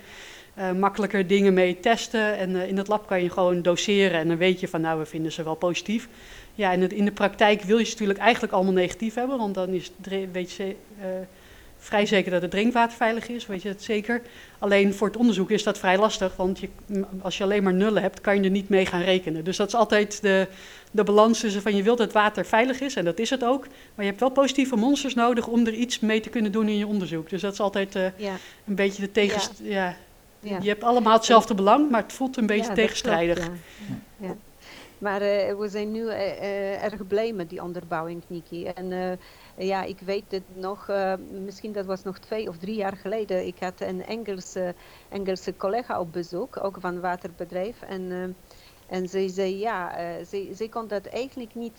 Makkelijker 0.79 1.27
dingen 1.27 1.55
mee 1.55 1.81
testen 1.81 2.37
en 2.37 2.57
in 2.57 2.77
het 2.77 2.89
lab 2.89 3.07
kan 3.07 3.23
je 3.23 3.31
gewoon 3.31 3.63
doseren 3.63 4.21
en 4.21 4.29
dan 4.29 4.37
weet 4.37 4.61
je 4.61 4.69
van 4.69 4.81
nou, 4.81 4.99
we 4.99 5.07
vinden 5.07 5.33
ze 5.33 5.43
wel 5.43 5.55
positief. 5.55 6.09
Ja, 6.55 6.73
en 6.73 6.91
in 6.91 7.05
de 7.05 7.13
praktijk 7.13 7.63
wil 7.63 7.79
je 7.79 7.85
ze 7.85 7.91
natuurlijk 7.91 8.19
eigenlijk 8.19 8.53
allemaal 8.53 8.73
negatief 8.73 9.15
hebben, 9.15 9.39
want 9.39 9.55
dan 9.55 9.69
is, 9.69 9.91
weet 10.33 10.53
je 10.53 10.77
eh, 11.01 11.07
vrij 11.79 12.07
zeker 12.07 12.31
dat 12.31 12.43
het 12.43 12.51
drinkwater 12.51 12.97
veilig 12.97 13.29
is, 13.29 13.47
weet 13.47 13.63
je 13.63 13.69
het 13.69 13.83
zeker. 13.83 14.23
Alleen 14.59 14.95
voor 14.95 15.07
het 15.07 15.17
onderzoek 15.17 15.51
is 15.51 15.63
dat 15.63 15.79
vrij 15.79 15.99
lastig, 15.99 16.37
want 16.37 16.59
je, 16.59 16.69
als 17.23 17.39
je 17.39 17.45
alleen 17.45 17.63
maar 17.63 17.75
nullen 17.75 18.03
hebt, 18.03 18.21
kan 18.21 18.37
je 18.37 18.43
er 18.43 18.51
niet 18.51 18.69
mee 18.69 18.87
gaan 18.87 19.03
rekenen. 19.03 19.45
Dus 19.45 19.57
dat 19.57 19.69
is 19.69 19.75
altijd 19.75 20.23
de, 20.23 20.47
de 20.91 21.05
balans 21.05 21.41
tussen 21.41 21.63
van 21.63 21.77
je 21.77 21.83
wilt 21.83 21.99
dat 21.99 22.13
water 22.13 22.47
veilig 22.47 22.81
is, 22.81 22.97
en 22.97 23.05
dat 23.05 23.19
is 23.19 23.31
het 23.31 23.45
ook. 23.45 23.63
Maar 23.95 24.05
je 24.05 24.11
hebt 24.11 24.21
wel 24.21 24.31
positieve 24.31 24.77
monsters 24.77 25.15
nodig 25.15 25.47
om 25.47 25.67
er 25.67 25.75
iets 25.75 26.01
mee 26.01 26.21
te 26.21 26.29
kunnen 26.29 26.53
doen 26.53 26.69
in 26.69 26.79
je 26.79 26.87
onderzoek. 26.87 27.31
Dus 27.31 27.41
dat 27.41 27.53
is 27.53 27.61
altijd 27.61 27.95
eh, 27.95 28.07
ja, 28.17 28.37
een 28.67 28.75
beetje 28.75 29.03
de 29.03 29.13
tegenst... 29.13 29.53
Ja. 29.63 29.97
ja. 30.41 30.59
Je 30.63 30.69
hebt 30.69 30.85
allemaal 30.85 31.17
hetzelfde 31.17 31.55
belang, 31.55 31.91
maar 31.91 32.03
het 32.03 32.13
voelt 32.13 32.37
een 32.37 32.47
beetje 32.47 32.63
Ja, 32.63 32.75
dat 32.75 32.77
klopt, 32.77 32.89
tegenstrijdig. 32.89 33.51
ja. 34.17 34.37
Maar 34.99 35.21
eh, 35.21 35.57
we 35.59 35.69
zijn 35.69 35.91
nu 35.91 36.09
eh, 36.09 36.31
eh, 36.31 36.83
erg 36.83 37.07
blij 37.07 37.33
met 37.33 37.49
die 37.49 37.63
onderbouwing, 37.63 38.23
Niki. 38.27 38.67
En 38.67 39.19
ja, 39.57 39.83
ik 39.83 40.01
weet 40.01 40.25
het 40.29 40.57
nog, 40.57 40.91
misschien 41.31 41.73
dat 41.73 41.87
was 41.87 42.03
nog 42.03 42.19
twee 42.19 42.49
of 42.49 42.57
drie 42.57 42.75
jaar 42.75 42.97
geleden. 42.97 43.47
Ik 43.47 43.59
had 43.59 43.81
een 43.81 44.05
Engelse, 44.05 44.75
Engelse 45.09 45.57
collega 45.57 46.01
op 46.01 46.13
bezoek, 46.13 46.65
ook 46.65 46.77
van 46.81 47.01
waterbedrijf. 47.01 47.83
En, 47.83 48.37
en 48.87 49.09
zij 49.09 49.29
zei 49.29 49.59
ja, 49.59 49.93
zij, 50.25 50.49
zij 50.53 50.69
kon 50.69 50.89
dat 50.89 51.07
eigenlijk 51.07 51.55
niet. 51.55 51.79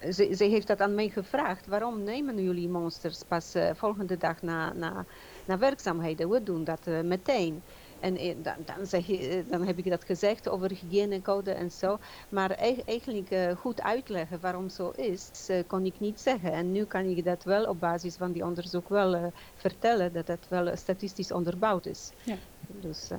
zij, 0.00 0.34
zij 0.34 0.48
heeft 0.48 0.66
dat 0.66 0.80
aan 0.80 0.94
mij 0.94 1.08
gevraagd. 1.08 1.66
Waarom 1.66 2.02
nemen 2.02 2.42
jullie 2.42 2.68
monsters 2.68 3.22
pas 3.28 3.54
volgende 3.72 4.16
dag 4.16 4.42
na, 4.42 4.72
na, 4.72 5.04
na 5.46 5.58
werkzaamheden? 5.58 6.28
We 6.28 6.42
doen 6.42 6.64
dat 6.64 6.86
meteen. 7.02 7.62
En 8.06 8.16
eh, 8.16 8.34
dan, 8.42 8.54
dan, 8.64 8.86
zeg 8.86 9.06
je, 9.06 9.18
eh, 9.18 9.50
dan 9.50 9.66
heb 9.66 9.78
ik 9.78 9.90
dat 9.90 10.04
gezegd 10.04 10.48
over 10.48 10.70
hygiënecode 10.70 11.50
en 11.50 11.70
zo. 11.70 11.98
Maar 12.28 12.50
eigenlijk 12.50 13.30
eh, 13.30 13.56
goed 13.56 13.82
uitleggen 13.82 14.40
waarom 14.40 14.68
zo 14.68 14.90
is, 14.90 15.50
kon 15.66 15.84
ik 15.86 16.00
niet 16.00 16.20
zeggen. 16.20 16.52
En 16.52 16.72
nu 16.72 16.84
kan 16.84 17.04
ik 17.04 17.24
dat 17.24 17.44
wel 17.44 17.64
op 17.64 17.80
basis 17.80 18.16
van 18.16 18.32
die 18.32 18.44
onderzoek 18.44 18.88
wel 18.88 19.32
vertellen, 19.54 20.12
dat 20.12 20.26
dat 20.26 20.46
wel 20.48 20.76
statistisch 20.76 21.32
onderbouwd 21.32 21.86
is. 21.86 22.10
Ja. 22.24 22.36
Dus 22.80 23.10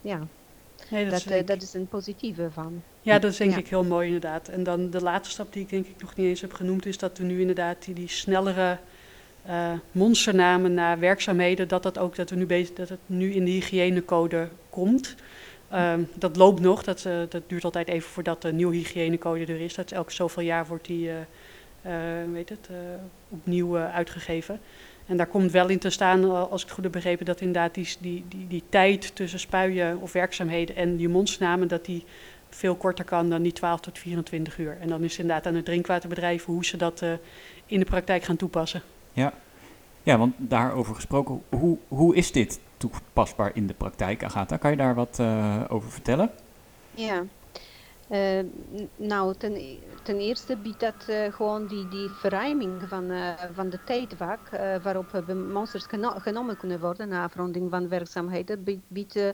ja, 0.00 0.26
Nee, 0.90 1.02
dat, 1.02 1.12
dat, 1.12 1.20
is 1.20 1.26
denk 1.26 1.46
dat 1.46 1.62
is 1.62 1.74
een 1.74 1.88
positieve 1.88 2.50
van. 2.50 2.82
Ja, 3.00 3.18
dat 3.18 3.30
is 3.30 3.36
denk 3.36 3.50
Ja. 3.50 3.56
ik 3.56 3.68
heel 3.68 3.84
mooi 3.84 4.06
inderdaad. 4.06 4.48
En 4.48 4.62
dan 4.62 4.90
de 4.90 5.02
laatste 5.02 5.32
stap 5.32 5.52
die 5.52 5.62
ik 5.62 5.68
denk 5.68 5.86
ik 5.86 6.00
nog 6.00 6.14
niet 6.14 6.26
eens 6.26 6.40
heb 6.40 6.52
genoemd, 6.52 6.86
is 6.86 6.98
dat 6.98 7.18
we 7.18 7.24
nu 7.24 7.40
inderdaad 7.40 7.84
die, 7.84 7.94
die 7.94 8.08
snellere 8.08 8.78
eh, 9.46 9.72
monsternamen 9.92 10.74
naar 10.74 10.98
werkzaamheden, 10.98 11.68
dat, 11.68 11.82
dat, 11.82 11.98
ook, 11.98 12.16
dat, 12.16 12.30
we 12.30 12.36
nu 12.36 12.46
bezig, 12.46 12.74
dat 12.74 12.88
het 12.88 12.98
nu 13.06 13.32
in 13.32 13.44
de 13.44 13.50
hygiënecode 13.50 14.48
komt. 14.70 15.14
Ehm, 15.70 16.02
dat 16.14 16.36
loopt 16.36 16.60
nog, 16.60 16.82
dat, 16.82 17.04
eh, 17.04 17.12
dat 17.28 17.42
duurt 17.46 17.64
altijd 17.64 17.88
even 17.88 18.10
voordat 18.10 18.42
de 18.42 18.52
nieuwe 18.52 18.76
hygiënecode 18.76 19.52
er 19.52 19.60
is. 19.60 19.74
Dat 19.74 19.84
is 19.84 19.92
elke 19.92 20.12
zoveel 20.12 20.42
jaar 20.42 20.66
wordt 20.66 20.86
die 20.86 21.10
eh, 21.10 21.92
weet 22.32 22.48
het, 22.48 22.68
opnieuw 23.28 23.76
uitgegeven. 23.76 24.60
En 25.06 25.16
daar 25.16 25.26
komt 25.26 25.52
wel 25.52 25.68
in 25.68 25.78
te 25.78 25.90
staan, 25.90 26.48
als 26.50 26.60
ik 26.60 26.66
het 26.66 26.74
goed 26.74 26.84
heb 26.84 26.92
begrepen, 26.92 27.26
dat 27.26 27.40
inderdaad 27.40 27.74
die, 27.74 27.88
die, 28.00 28.24
die, 28.48 28.62
tijd 28.68 29.14
tussen 29.14 29.40
spuien 29.40 30.00
of 30.00 30.12
werkzaamheden 30.12 30.76
en 30.76 30.96
die 30.96 31.08
mondsnamen, 31.08 31.68
dat 31.68 31.84
die 31.84 32.04
veel 32.48 32.74
korter 32.74 33.04
kan 33.04 33.30
dan 33.30 33.42
die 33.42 33.52
12 33.52 33.80
tot 33.80 33.98
24 33.98 34.58
uur. 34.58 34.76
En 34.80 34.88
dan 34.88 35.02
is 35.02 35.10
het 35.10 35.20
inderdaad 35.20 35.46
aan 35.46 35.54
het 35.54 35.64
drinkwaterbedrijf 35.64 36.44
hoe 36.44 36.64
ze 36.64 36.76
dat 36.76 37.02
in 37.66 37.78
de 37.78 37.84
praktijk 37.84 38.22
gaan 38.22 38.36
toepassen. 38.36 38.82
Ja. 39.16 39.32
ja, 40.02 40.18
want 40.18 40.34
daarover 40.38 40.94
gesproken, 40.94 41.42
hoe, 41.48 41.78
hoe 41.88 42.14
is 42.14 42.32
dit 42.32 42.60
toepasbaar 42.76 43.50
in 43.54 43.66
de 43.66 43.74
praktijk, 43.74 44.24
Agatha? 44.24 44.56
Kan 44.56 44.70
je 44.70 44.76
daar 44.76 44.94
wat 44.94 45.18
eh, 45.18 45.62
over 45.68 45.90
vertellen? 45.90 46.30
Ja. 46.90 47.24
Eh, 48.08 48.44
nou, 48.96 49.34
ten, 49.34 49.78
ten 50.02 50.18
eerste 50.18 50.56
biedt 50.56 50.80
dat 50.80 51.08
eh, 51.08 51.32
gewoon 51.32 51.66
die, 51.66 51.88
die 51.88 52.08
verruiming 52.08 52.82
van, 52.88 53.10
van 53.54 53.68
de 53.68 53.78
tijdvak 53.84 54.40
waarop 54.82 55.24
monsters 55.52 55.86
geno- 55.86 56.18
genomen 56.18 56.56
kunnen 56.56 56.80
worden 56.80 57.08
na 57.08 57.24
afronding 57.24 57.70
van 57.70 57.88
werkzaamheden, 57.88 58.64
biedt, 58.88 59.32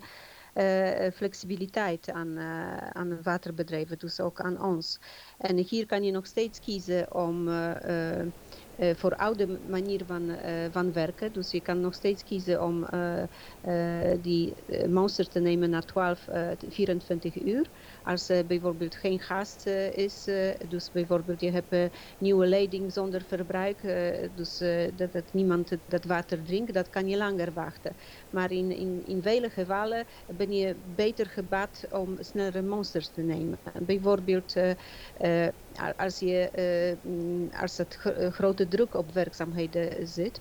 flexibiliteit 1.14 2.10
aan, 2.10 2.36
eh, 2.36 2.76
aan 2.76 3.22
waterbedrijven, 3.22 3.98
dus 3.98 4.20
ook 4.20 4.40
aan 4.40 4.62
ons. 4.62 4.98
En 5.38 5.56
hier 5.56 5.86
kan 5.86 6.02
je 6.02 6.10
nog 6.12 6.26
steeds 6.26 6.58
kiezen 6.58 7.14
om 7.14 7.48
eh, 7.48 8.20
eh, 8.20 8.26
eh, 8.74 8.96
voor 8.96 9.14
oude 9.16 9.60
manier 9.66 10.04
van, 10.06 10.28
eh, 10.28 10.66
van 10.70 10.92
werken. 10.92 11.32
Dus 11.32 11.50
je 11.50 11.60
kan 11.60 11.80
nog 11.80 11.94
steeds 11.94 12.22
kiezen 12.22 12.62
om 12.62 12.84
eh, 12.84 13.22
eh, 13.60 14.18
die 14.20 14.54
eh, 14.54 14.88
monster 14.88 15.28
te 15.28 15.40
nemen 15.40 15.70
na 15.70 15.80
12, 15.80 16.26
eh, 16.28 16.50
24 16.58 17.42
uur. 17.42 17.70
Als 18.02 18.28
er 18.28 18.46
bijvoorbeeld 18.46 18.94
geen 18.94 19.20
gast 19.20 19.66
eh, 19.66 19.92
is, 19.96 20.26
eh, 20.26 20.50
dus 20.68 20.90
bijvoorbeeld 20.90 21.40
je 21.40 21.50
hebt 21.50 21.72
eh, 21.72 21.84
nieuwe 22.18 22.46
leiding 22.46 22.92
zonder 22.92 23.22
verbruik, 23.24 23.82
eh, 23.82 24.28
dus 24.32 24.60
eh, 24.60 24.88
dat, 24.94 25.12
dat 25.12 25.32
niemand 25.32 25.78
dat 25.86 26.04
water 26.04 26.44
drinkt, 26.44 26.74
dat 26.74 26.88
kan 26.88 27.08
je 27.08 27.16
langer 27.16 27.52
wachten. 27.52 27.94
Maar 28.30 28.50
in, 28.52 28.70
in, 28.70 29.04
in 29.04 29.22
vele 29.22 29.50
gevallen 29.50 30.06
ben 30.26 30.52
je 30.52 30.80
beter 30.84 31.26
gebaat 31.26 31.86
om 31.90 32.22
snellere 32.22 32.62
monsters 32.62 33.10
te 33.10 33.22
nemen. 33.22 33.60
Bijvoorbeeld 33.82 34.56
eh, 34.56 34.70
eh, 35.14 35.48
als, 35.96 36.18
je, 36.18 36.50
eh, 36.50 36.96
mm, 37.12 37.48
als 37.50 37.76
het 37.76 37.94
gro- 37.94 38.10
eh, 38.10 38.30
grote 38.32 38.68
druk 38.68 38.94
op 38.94 39.12
werkzaamheden 39.12 40.06
zit, 40.08 40.40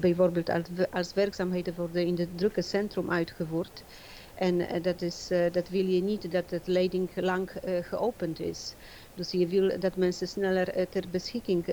bijvoorbeeld 0.00 0.48
als, 0.50 0.68
als 0.90 1.12
werkzaamheden 1.12 1.74
worden 1.74 2.06
in 2.06 2.18
het 2.18 2.38
drukke 2.38 2.62
centrum 2.62 3.10
uitgevoerd, 3.10 3.84
en 4.34 4.68
eh, 4.68 4.82
dat, 4.82 5.02
is, 5.02 5.28
eh, 5.30 5.52
dat 5.52 5.68
wil 5.68 5.86
je 5.86 6.02
niet 6.02 6.30
dat 6.30 6.50
het 6.50 6.66
leiding 6.66 7.10
lang 7.14 7.50
eh, 7.50 7.72
geopend 7.82 8.40
is. 8.40 8.74
Dus 9.14 9.30
je 9.30 9.46
wil 9.46 9.78
dat 9.80 9.96
mensen 9.96 10.28
sneller 10.28 10.88
ter 10.88 11.04
beschikking 11.10 11.64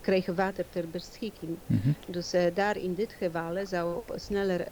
krijgen 0.00 0.34
water 0.34 0.64
ter 0.68 0.88
beschikking. 0.88 1.56
Mhm. 1.66 1.88
Dus 2.06 2.34
daar 2.54 2.76
in 2.76 2.94
dit 2.94 3.12
geval 3.12 3.66
zou 3.66 4.02
sneller 4.14 4.66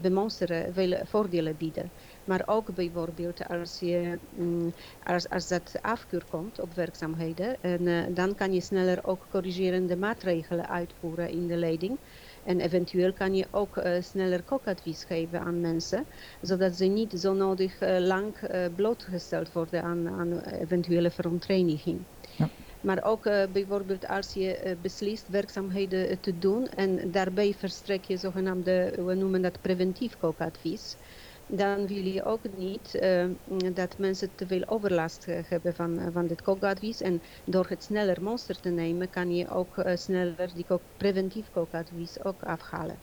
bemonsteren 0.00 0.74
veel 0.74 0.98
voordelen 1.04 1.56
bieden. 1.56 1.90
Maar 2.24 2.42
ook 2.46 2.74
bijvoorbeeld 2.74 3.48
als, 3.48 3.78
je, 3.78 4.18
mm, 4.36 4.72
als, 5.04 5.28
als 5.28 5.48
dat 5.48 5.72
afkeur 5.80 6.24
komt 6.30 6.60
op 6.60 6.74
werkzaamheden, 6.74 7.56
en, 7.62 8.14
dan 8.14 8.34
kan 8.34 8.52
je 8.52 8.60
sneller 8.60 9.06
ook 9.06 9.26
corrigerende 9.30 9.96
maatregelen 9.96 10.68
uitvoeren 10.68 11.30
in 11.30 11.46
de 11.46 11.56
leiding. 11.56 11.98
En 12.44 12.60
eventueel 12.60 13.12
kan 13.12 13.34
je 13.34 13.46
ook 13.50 13.76
eh, 13.76 14.02
sneller 14.02 14.42
kookadvies 14.42 15.04
geven 15.04 15.40
aan 15.40 15.60
mensen, 15.60 16.06
zodat 16.40 16.76
ze 16.76 16.84
niet 16.84 17.12
zo 17.12 17.32
nodig 17.32 17.78
eh, 17.78 17.98
lang 17.98 18.36
eh, 18.36 18.64
blootgesteld 18.76 19.52
worden 19.52 19.82
aan, 19.82 20.08
aan 20.08 20.40
eventuele 20.40 21.10
verontreiniging. 21.10 21.98
Ja. 22.36 22.48
Maar 22.80 23.04
ook 23.04 23.22
bijvoorbeeld 23.52 24.06
als 24.06 24.32
je 24.32 24.76
beslist 24.82 25.28
werkzaamheden 25.28 26.20
te 26.20 26.38
doen 26.38 26.66
en 26.66 27.10
daarbij 27.10 27.54
verstrek 27.54 28.04
je 28.04 28.16
zogenaamde, 28.16 29.02
we 29.04 29.14
noemen 29.14 29.42
dat 29.42 29.60
preventief 29.60 30.16
kookadvies. 30.16 30.96
Dan 31.56 31.86
wil 31.86 32.04
je 32.04 32.24
ook 32.24 32.48
niet 32.56 32.94
eh, 32.94 33.30
dat 33.72 33.98
mensen 33.98 34.34
te 34.34 34.46
veel 34.46 34.66
overlast 34.68 35.28
eh, 35.28 35.38
hebben 35.42 35.74
van, 35.74 35.98
eh, 35.98 36.06
van 36.12 36.26
dit 36.26 36.42
kookadvies. 36.42 37.00
En 37.00 37.20
door 37.44 37.66
het 37.68 37.82
sneller 37.82 38.22
monster 38.22 38.60
te 38.60 38.70
nemen, 38.70 39.10
kan 39.10 39.30
je 39.30 39.48
ook 39.48 39.78
eh, 39.78 39.96
sneller 39.96 40.54
die 40.54 40.64
kook, 40.64 40.82
preventief 40.96 41.50
kookadvies 41.50 42.24
ook 42.24 42.42
afhalen. 42.42 43.02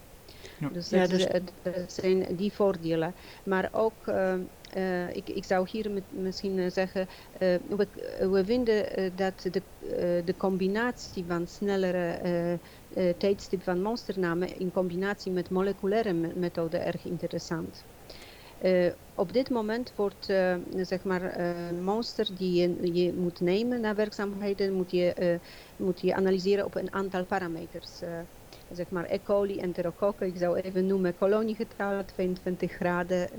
Ja. 0.59 0.69
Dus, 0.69 0.89
Ja, 0.89 0.99
dat, 1.01 1.09
dus- 1.09 1.19
is- 1.19 1.25
eh, 1.27 1.41
dat 1.61 1.91
zijn 1.91 2.35
die 2.35 2.53
voordelen. 2.53 3.13
Maar 3.43 3.67
ook, 3.71 4.07
eh, 4.07 4.33
eh, 4.61 5.15
ik, 5.15 5.29
ik 5.29 5.45
zou 5.45 5.67
hier 5.71 5.91
met, 5.91 6.03
misschien 6.11 6.71
zeggen, 6.71 7.07
eh, 7.31 7.55
we, 7.67 7.87
we 8.31 8.45
vinden 8.45 9.15
dat 9.15 9.41
de, 9.41 9.63
de 10.25 10.33
combinatie 10.37 11.25
van 11.27 11.47
snellere 11.47 12.59
tijdstip 13.17 13.63
van 13.63 13.81
monstername 13.81 14.47
in 14.47 14.71
combinatie 14.71 15.31
met 15.31 15.49
moleculaire 15.49 16.13
me- 16.13 16.33
methode 16.35 16.77
erg 16.77 17.05
interessant. 17.05 17.85
Eh, 18.61 18.91
op 19.13 19.33
dit 19.33 19.49
moment 19.49 19.93
wordt 19.95 20.29
eh, 20.29 20.55
zeg 20.75 21.03
maar 21.03 21.21
eh, 21.23 21.71
monster 21.79 22.35
die 22.35 22.61
je, 22.61 22.93
je 22.93 23.13
moet 23.13 23.39
nemen 23.39 23.81
naar 23.81 23.95
werkzaamheden, 23.95 24.73
moet 24.73 24.91
je, 24.91 25.39
moet 25.77 26.01
je 26.01 26.15
analyseren 26.15 26.65
op 26.65 26.75
een 26.75 26.93
aantal 26.93 27.25
parameters. 27.25 28.01
zeg 28.69 28.89
maar 28.89 29.05
E. 29.09 29.21
coli, 29.21 29.57
enterokokken, 29.59 30.27
ik 30.27 30.37
zou 30.37 30.59
even 30.59 30.85
noemen 30.85 31.15
koloniegetal, 31.15 32.05
22 32.05 32.71
graden. 32.71 33.29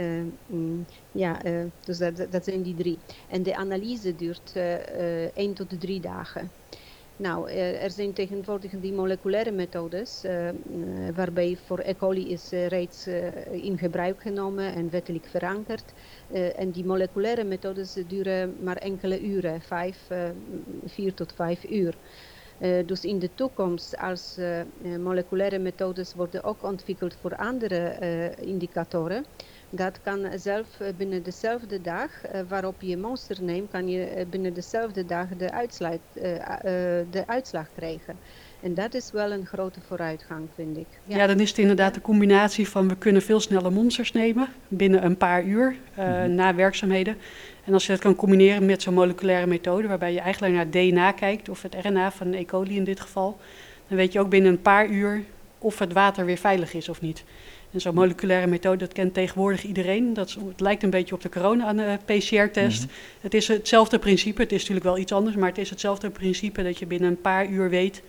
mm, 0.46 0.84
ja, 1.10 1.40
dus 1.80 1.98
dat, 1.98 2.26
dat 2.30 2.44
zijn 2.44 2.62
die 2.62 2.74
drie. 2.74 3.02
En 3.28 3.42
de 3.42 3.56
analyse 3.56 4.14
duurt 4.14 4.52
eh, 4.56 5.36
1 5.36 5.54
tot 5.54 5.80
3 5.80 6.00
dagen. 6.00 6.52
Nou, 7.16 7.50
er 7.50 7.90
zijn 7.90 8.12
tegenwoordig 8.12 8.70
die 8.70 8.92
moleculaire 8.92 9.50
methodes, 9.50 10.24
uh, 10.24 10.48
waarbij 11.14 11.56
voor 11.64 11.78
E. 11.78 11.94
coli 11.94 12.30
is 12.30 12.50
reeds 12.50 13.06
in 13.50 13.78
gebruik 13.78 14.20
genomen 14.20 14.74
en 14.74 14.90
wettelijk 14.90 15.26
verankerd. 15.26 15.92
en 16.56 16.70
die 16.70 16.84
moleculaire 16.84 17.44
methodes 17.44 17.92
duren 17.92 18.56
maar 18.62 18.76
enkele 18.76 19.20
uren, 19.20 19.62
vier 20.84 21.14
tot 21.14 21.32
vijf 21.32 21.64
uur. 21.64 21.98
dus 22.86 23.04
in 23.04 23.18
de 23.18 23.34
toekomst, 23.34 23.96
als 23.96 24.38
moleculaire 24.98 25.58
methodes 25.58 26.14
worden 26.14 26.42
ook 26.44 26.62
ontwikkeld 26.62 27.16
voor 27.20 27.36
andere 27.36 28.34
indicatoren, 28.40 29.24
dat 29.74 29.98
kan 30.02 30.26
zelf 30.36 30.66
binnen 30.96 31.22
dezelfde 31.22 31.80
dag 31.80 32.10
waarop 32.48 32.74
je 32.78 32.96
monster 32.96 33.42
neemt, 33.42 33.70
kan 33.70 33.88
je 33.88 34.26
binnen 34.30 34.54
dezelfde 34.54 35.04
dag 35.04 35.26
de, 35.38 35.52
uitslag, 35.52 35.96
de 37.10 37.22
uitslag 37.26 37.66
krijgen. 37.76 38.16
En 38.62 38.74
dat 38.74 38.94
is 38.94 39.10
wel 39.12 39.32
een 39.32 39.46
grote 39.46 39.80
vooruitgang, 39.80 40.48
vind 40.54 40.76
ik. 40.76 40.86
Ja. 41.04 41.16
ja, 41.16 41.26
dan 41.26 41.40
is 41.40 41.48
het 41.48 41.58
inderdaad 41.58 41.94
de 41.94 42.00
combinatie 42.00 42.68
van 42.68 42.88
we 42.88 42.96
kunnen 42.96 43.22
veel 43.22 43.40
sneller 43.40 43.72
monsters 43.72 44.12
nemen 44.12 44.48
binnen 44.68 45.04
een 45.04 45.16
paar 45.16 45.44
uur 45.44 45.76
uh, 45.98 46.04
mm-hmm. 46.04 46.34
na 46.34 46.54
werkzaamheden. 46.54 47.16
En 47.64 47.72
als 47.72 47.86
je 47.86 47.92
dat 47.92 48.00
kan 48.00 48.14
combineren 48.14 48.66
met 48.66 48.82
zo'n 48.82 48.94
moleculaire 48.94 49.46
methode, 49.46 49.88
waarbij 49.88 50.12
je 50.12 50.20
eigenlijk 50.20 50.54
naar 50.54 50.70
DNA 50.70 51.12
kijkt, 51.12 51.48
of 51.48 51.62
het 51.62 51.74
RNA 51.82 52.12
van 52.12 52.26
een 52.26 52.34
E. 52.34 52.44
coli 52.44 52.76
in 52.76 52.84
dit 52.84 53.00
geval, 53.00 53.38
dan 53.88 53.96
weet 53.96 54.12
je 54.12 54.20
ook 54.20 54.28
binnen 54.28 54.52
een 54.52 54.62
paar 54.62 54.88
uur 54.88 55.22
of 55.58 55.78
het 55.78 55.92
water 55.92 56.24
weer 56.24 56.36
veilig 56.36 56.74
is 56.74 56.88
of 56.88 57.00
niet. 57.00 57.24
En 57.72 57.80
zo'n 57.80 57.94
moleculaire 57.94 58.46
methode, 58.46 58.76
dat 58.76 58.92
kent 58.92 59.14
tegenwoordig 59.14 59.64
iedereen. 59.64 60.14
Dat 60.14 60.36
het 60.48 60.60
lijkt 60.60 60.82
een 60.82 60.90
beetje 60.90 61.14
op 61.14 61.22
de 61.22 61.28
corona-PCR-test. 61.28 62.82
Mhm. 62.82 62.92
Het 63.20 63.34
is 63.34 63.48
hetzelfde 63.48 63.98
principe. 63.98 64.42
Het 64.42 64.52
is 64.52 64.58
natuurlijk 64.58 64.86
wel 64.86 64.98
iets 64.98 65.12
anders, 65.12 65.36
maar 65.36 65.48
het 65.48 65.58
is 65.58 65.70
hetzelfde 65.70 66.10
principe 66.10 66.62
dat 66.62 66.78
je 66.78 66.86
binnen 66.86 67.10
een 67.10 67.20
paar 67.20 67.46
uur 67.46 67.70
weet 67.70 68.02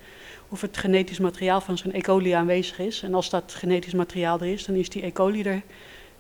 of 0.49 0.62
het 0.62 0.78
genetisch 0.78 1.19
materiaal 1.19 1.62
van 1.62 1.78
zo'n 1.78 1.95
E. 1.95 2.02
coli 2.02 2.32
aanwezig 2.32 2.80
is. 2.80 3.02
En 3.04 3.13
als 3.13 3.30
dat 3.30 3.54
genetisch 3.58 3.93
materiaal 3.93 4.39
er 4.39 4.47
is, 4.47 4.65
dan 4.65 4.76
is 4.76 4.89
die 4.89 5.06
E. 5.06 5.12
coli 5.12 5.43
er, 5.43 5.62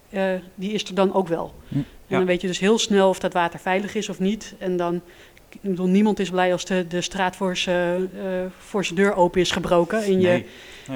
uh, 0.09 0.41
die 0.55 0.71
is 0.71 0.83
er 0.83 0.95
dan 0.95 1.13
ook 1.13 1.27
wel. 1.27 1.53
Ja. 1.67 1.77
En 2.07 2.17
dan 2.17 2.25
weet 2.25 2.41
je 2.41 2.47
dus 2.47 2.59
heel 2.59 2.79
snel 2.79 3.09
of 3.09 3.19
dat 3.19 3.33
water 3.33 3.59
veilig 3.59 3.95
is 3.95 4.09
of 4.09 4.19
niet. 4.19 4.53
En 4.57 4.77
dan 4.77 5.01
ik 5.49 5.59
bedoel, 5.61 5.87
niemand 5.87 6.19
is 6.19 6.29
blij 6.29 6.51
als 6.51 6.65
de, 6.65 6.87
de 6.87 7.01
straat 7.01 7.35
voor 7.35 7.57
zijn 7.57 8.09
uh, 8.73 8.89
deur 8.93 9.15
open 9.15 9.41
is 9.41 9.51
gebroken. 9.51 10.03
En 10.03 10.21
je 10.21 10.43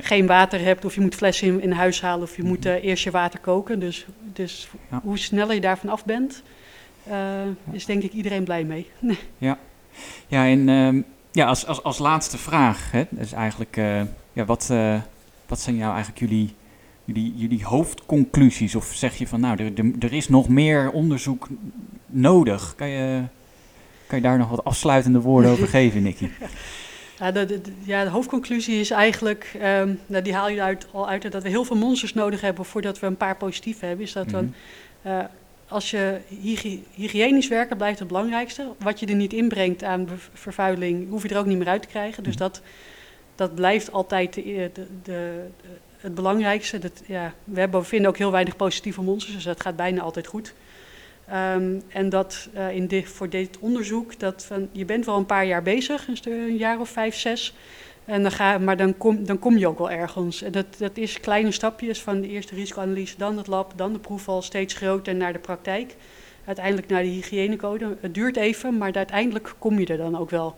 geen 0.01 0.27
water 0.27 0.59
hebt 0.59 0.85
of 0.85 0.95
je 0.95 1.01
moet 1.01 1.15
flessen 1.15 1.47
in, 1.47 1.61
in 1.61 1.71
huis 1.71 2.01
halen 2.01 2.23
of 2.23 2.35
je 2.35 2.43
moet 2.43 2.65
uh, 2.65 2.83
eerst 2.83 3.03
je 3.03 3.11
water 3.11 3.39
koken. 3.39 3.79
Dus, 3.79 4.05
dus 4.33 4.67
ja. 4.91 5.01
hoe 5.03 5.17
sneller 5.17 5.55
je 5.55 5.61
daarvan 5.61 5.89
af 5.89 6.05
bent, 6.05 6.43
uh, 7.07 7.15
is 7.71 7.85
denk 7.85 8.03
ik 8.03 8.13
iedereen 8.13 8.43
blij 8.43 8.63
mee. 8.63 8.89
ja. 9.37 9.57
ja, 10.27 10.45
en 10.45 10.69
um, 10.69 11.05
ja, 11.31 11.45
als, 11.45 11.65
als, 11.65 11.83
als 11.83 11.97
laatste 11.97 12.37
vraag, 12.37 12.91
hè, 12.91 13.03
is 13.17 13.31
eigenlijk, 13.31 13.75
ja, 14.33 14.45
wat, 14.45 14.73
wat 15.47 15.59
zijn 15.59 15.75
jou 15.75 15.93
eigenlijk 15.93 16.19
jullie, 16.19 16.55
jullie, 17.05 17.33
jullie 17.35 17.65
hoofdconclusies? 17.65 18.75
Of 18.75 18.85
zeg 18.85 19.17
je 19.17 19.27
van, 19.27 19.39
nou, 19.39 19.63
er, 19.63 19.91
er 19.99 20.13
is 20.13 20.29
nog 20.29 20.49
meer 20.49 20.91
onderzoek 20.91 21.47
nodig? 22.05 22.75
Kan 22.75 22.87
je 22.87 23.23
kan 24.07 24.17
je 24.17 24.23
daar 24.23 24.37
nog 24.37 24.49
wat 24.49 24.63
afsluitende 24.63 25.21
woorden 25.21 25.51
over 25.51 25.67
geven, 25.77 26.03
Nicky? 26.03 26.29
Ja 27.19 27.31
de, 27.31 27.45
de, 27.45 27.61
ja, 27.83 28.03
de 28.03 28.09
hoofdconclusie 28.09 28.79
is 28.79 28.91
eigenlijk, 28.91 29.51
um, 29.55 29.99
nou, 30.05 30.23
die 30.23 30.33
haal 30.33 30.49
je 30.49 30.61
uit, 30.61 30.87
al 30.91 31.09
uit 31.09 31.31
dat 31.31 31.43
we 31.43 31.49
heel 31.49 31.63
veel 31.63 31.75
monsters 31.75 32.13
nodig 32.13 32.41
hebben 32.41 32.65
voordat 32.65 32.99
we 32.99 33.07
een 33.07 33.17
paar 33.17 33.37
positief 33.37 33.79
hebben. 33.79 34.05
Is 34.05 34.13
dat 34.13 34.25
mm 34.25 34.33
-hmm. 34.33 34.53
dan, 35.01 35.13
uh, 35.13 35.25
als 35.67 35.91
je 35.91 36.17
hygi 36.41 36.83
hygiënisch 36.93 37.47
werken 37.47 37.77
blijft 37.77 37.99
het 37.99 38.07
belangrijkste. 38.07 38.67
Wat 38.79 38.99
je 38.99 39.05
er 39.05 39.15
niet 39.15 39.33
inbrengt 39.33 39.83
aan 39.83 40.07
vervuiling, 40.33 41.09
hoef 41.09 41.23
je 41.23 41.29
er 41.29 41.37
ook 41.37 41.45
niet 41.45 41.57
meer 41.57 41.67
uit 41.67 41.81
te 41.81 41.87
krijgen. 41.87 42.23
Dus 42.23 42.33
mhm. 42.33 42.43
dat, 42.43 42.61
dat 43.35 43.55
blijft 43.55 43.91
altijd 43.91 44.33
de, 44.33 44.69
de, 44.73 44.87
de, 45.03 45.45
het 45.97 46.15
belangrijkste. 46.15 46.79
Dat, 46.79 47.01
ja, 47.05 47.33
we, 47.43 47.59
hebben, 47.59 47.79
we 47.79 47.85
vinden 47.85 48.09
ook 48.09 48.17
heel 48.17 48.31
weinig 48.31 48.55
positieve 48.55 49.01
monsters, 49.01 49.35
dus 49.35 49.43
dat 49.43 49.61
gaat 49.61 49.75
bijna 49.75 50.01
altijd 50.01 50.27
goed. 50.27 50.53
Um, 51.33 51.81
en 51.87 52.09
dat 52.09 52.49
uh, 52.55 52.71
in 52.71 52.87
dit, 52.87 53.09
voor 53.09 53.29
dit 53.29 53.57
onderzoek, 53.59 54.19
dat 54.19 54.45
van, 54.45 54.69
je 54.71 54.85
bent 54.85 55.05
wel 55.05 55.17
een 55.17 55.25
paar 55.25 55.45
jaar 55.45 55.63
bezig, 55.63 56.07
een, 56.23 56.57
jaar 56.57 56.79
of 56.79 56.89
vijf, 56.89 57.15
zes. 57.15 57.53
En 58.05 58.21
dan 58.21 58.31
ga, 58.31 58.57
maar 58.57 58.77
dan 58.77 58.97
kom, 58.97 59.25
dan 59.25 59.39
kom 59.39 59.57
je 59.57 59.67
ook 59.67 59.77
wel 59.77 59.91
ergens. 59.91 60.41
En 60.41 60.51
dat, 60.51 60.65
dat 60.77 60.97
is 60.97 61.19
kleine 61.19 61.51
stapjes 61.51 62.01
van 62.01 62.21
de 62.21 62.27
eerste 62.27 62.55
risicoanalyse, 62.55 63.17
dan 63.17 63.37
het 63.37 63.47
lab, 63.47 63.73
dan 63.75 63.93
de 63.93 63.99
proefval, 63.99 64.41
steeds 64.41 64.73
groter 64.73 65.15
naar 65.15 65.33
de 65.33 65.39
praktijk. 65.39 65.95
Uiteindelijk 66.45 66.87
naar 66.87 67.01
de 67.01 67.09
hygiënecode. 67.09 67.97
Het 68.01 68.13
duurt 68.13 68.37
even, 68.37 68.77
maar 68.77 68.93
uiteindelijk 68.93 69.55
kom 69.59 69.79
je 69.79 69.85
er 69.85 69.97
dan 69.97 70.17
ook 70.17 70.29
wel. 70.29 70.55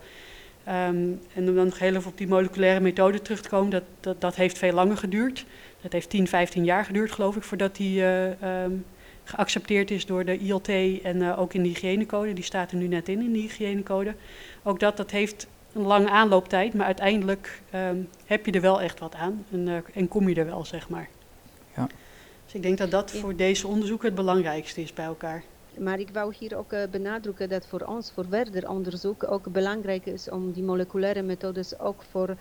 Um, 0.68 1.20
en 1.34 1.50
om 1.50 1.56
dan 1.56 1.66
nog 1.66 1.80
heel 1.80 1.96
even 1.96 2.12
op 2.12 2.18
die 2.18 2.28
moleculaire 2.28 2.80
methode 2.80 3.22
terug 3.22 3.42
te 3.42 3.50
komen, 3.50 3.70
dat, 3.70 3.84
dat, 4.00 4.22
dat 4.22 4.36
heeft 4.36 4.58
veel 4.58 4.74
langer 4.74 4.98
geduurd. 4.98 5.46
Dat 5.82 5.92
heeft 5.92 6.10
10, 6.10 6.28
15 6.28 6.64
jaar 6.64 6.86
geduurd, 6.86 7.12
geloof 7.12 7.36
ik, 7.36 7.44
voordat 7.44 7.76
die... 7.76 8.00
Uh, 8.02 8.64
um, 8.64 8.86
geaccepteerd 9.30 9.92
is 9.92 10.06
door 10.06 10.26
de 10.26 10.38
ILT 10.38 10.68
en 11.04 11.16
uh, 11.16 11.40
ook 11.40 11.54
in 11.54 11.64
de 11.64 11.70
hygiënecode. 11.70 12.34
Die 12.34 12.44
staat 12.44 12.72
er 12.72 12.78
nu 12.78 12.88
net 12.88 13.10
in, 13.10 13.22
in 13.22 13.34
de 13.34 13.40
hygiënecode. 13.40 14.16
Ook 14.64 14.80
dat, 14.80 14.98
dat 14.98 15.12
heeft 15.12 15.48
een 15.74 15.82
lange 15.82 16.10
aanlooptijd, 16.10 16.74
maar 16.74 16.86
uiteindelijk 16.86 17.62
um, 17.76 18.10
heb 18.26 18.46
je 18.46 18.52
er 18.52 18.62
wel 18.62 18.82
echt 18.82 19.00
wat 19.00 19.16
aan 19.16 19.46
en, 19.52 19.68
uh, 19.68 19.78
en 19.94 20.08
kom 20.08 20.30
je 20.30 20.36
er 20.36 20.46
wel, 20.46 20.66
zeg 20.66 20.90
maar. 20.90 21.10
Ja. 21.76 21.88
Dus 22.46 22.54
ik 22.54 22.62
denk 22.62 22.78
dat 22.78 22.92
dat 22.92 23.12
voor 23.12 23.36
deze 23.36 23.68
onderzoeken 23.68 24.08
het 24.08 24.16
belangrijkste 24.16 24.82
is 24.82 24.94
bij 24.94 25.06
elkaar. 25.06 25.44
Maar 25.78 26.00
ik 26.00 26.10
wou 26.14 26.36
hier 26.40 26.58
ook 26.58 26.74
uh, 26.74 26.84
benadrukken 26.92 27.50
dat 27.50 27.68
voor 27.68 27.82
ons, 27.82 28.12
voor 28.12 28.26
verder 28.30 28.70
onderzoek, 28.70 29.32
ook 29.32 29.52
belangrijk 29.52 30.06
is 30.06 30.30
om 30.30 30.52
die 30.52 30.64
moleculaire 30.64 31.22
methodes 31.22 31.80
ook 31.80 32.04
voor 32.12 32.30
uh, 32.30 32.36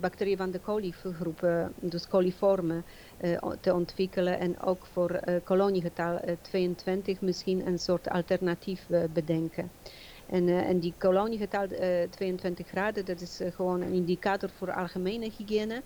bacteriën 0.00 0.36
van 0.36 0.50
de 0.50 0.60
coligroep, 0.60 1.70
dus 1.80 2.08
coliformen, 2.08 2.84
uh, 3.24 3.38
te 3.60 3.74
ontwikkelen 3.74 4.38
en 4.38 4.60
ook 4.60 4.86
voor 4.92 5.10
uh, 5.10 5.34
koloniegetal 5.44 6.20
22 6.40 7.20
misschien 7.20 7.66
een 7.66 7.78
soort 7.78 8.08
alternatief 8.08 8.86
bedenken. 9.12 9.70
En, 10.26 10.48
en 10.48 10.78
die 10.78 10.94
koloniegetal 10.98 11.66
22 12.10 12.68
graden, 12.68 13.04
dat 13.04 13.20
is 13.20 13.40
gewoon 13.54 13.80
een 13.80 13.92
indicator 13.92 14.50
voor 14.56 14.72
algemene 14.72 15.30
hygiëne. 15.36 15.82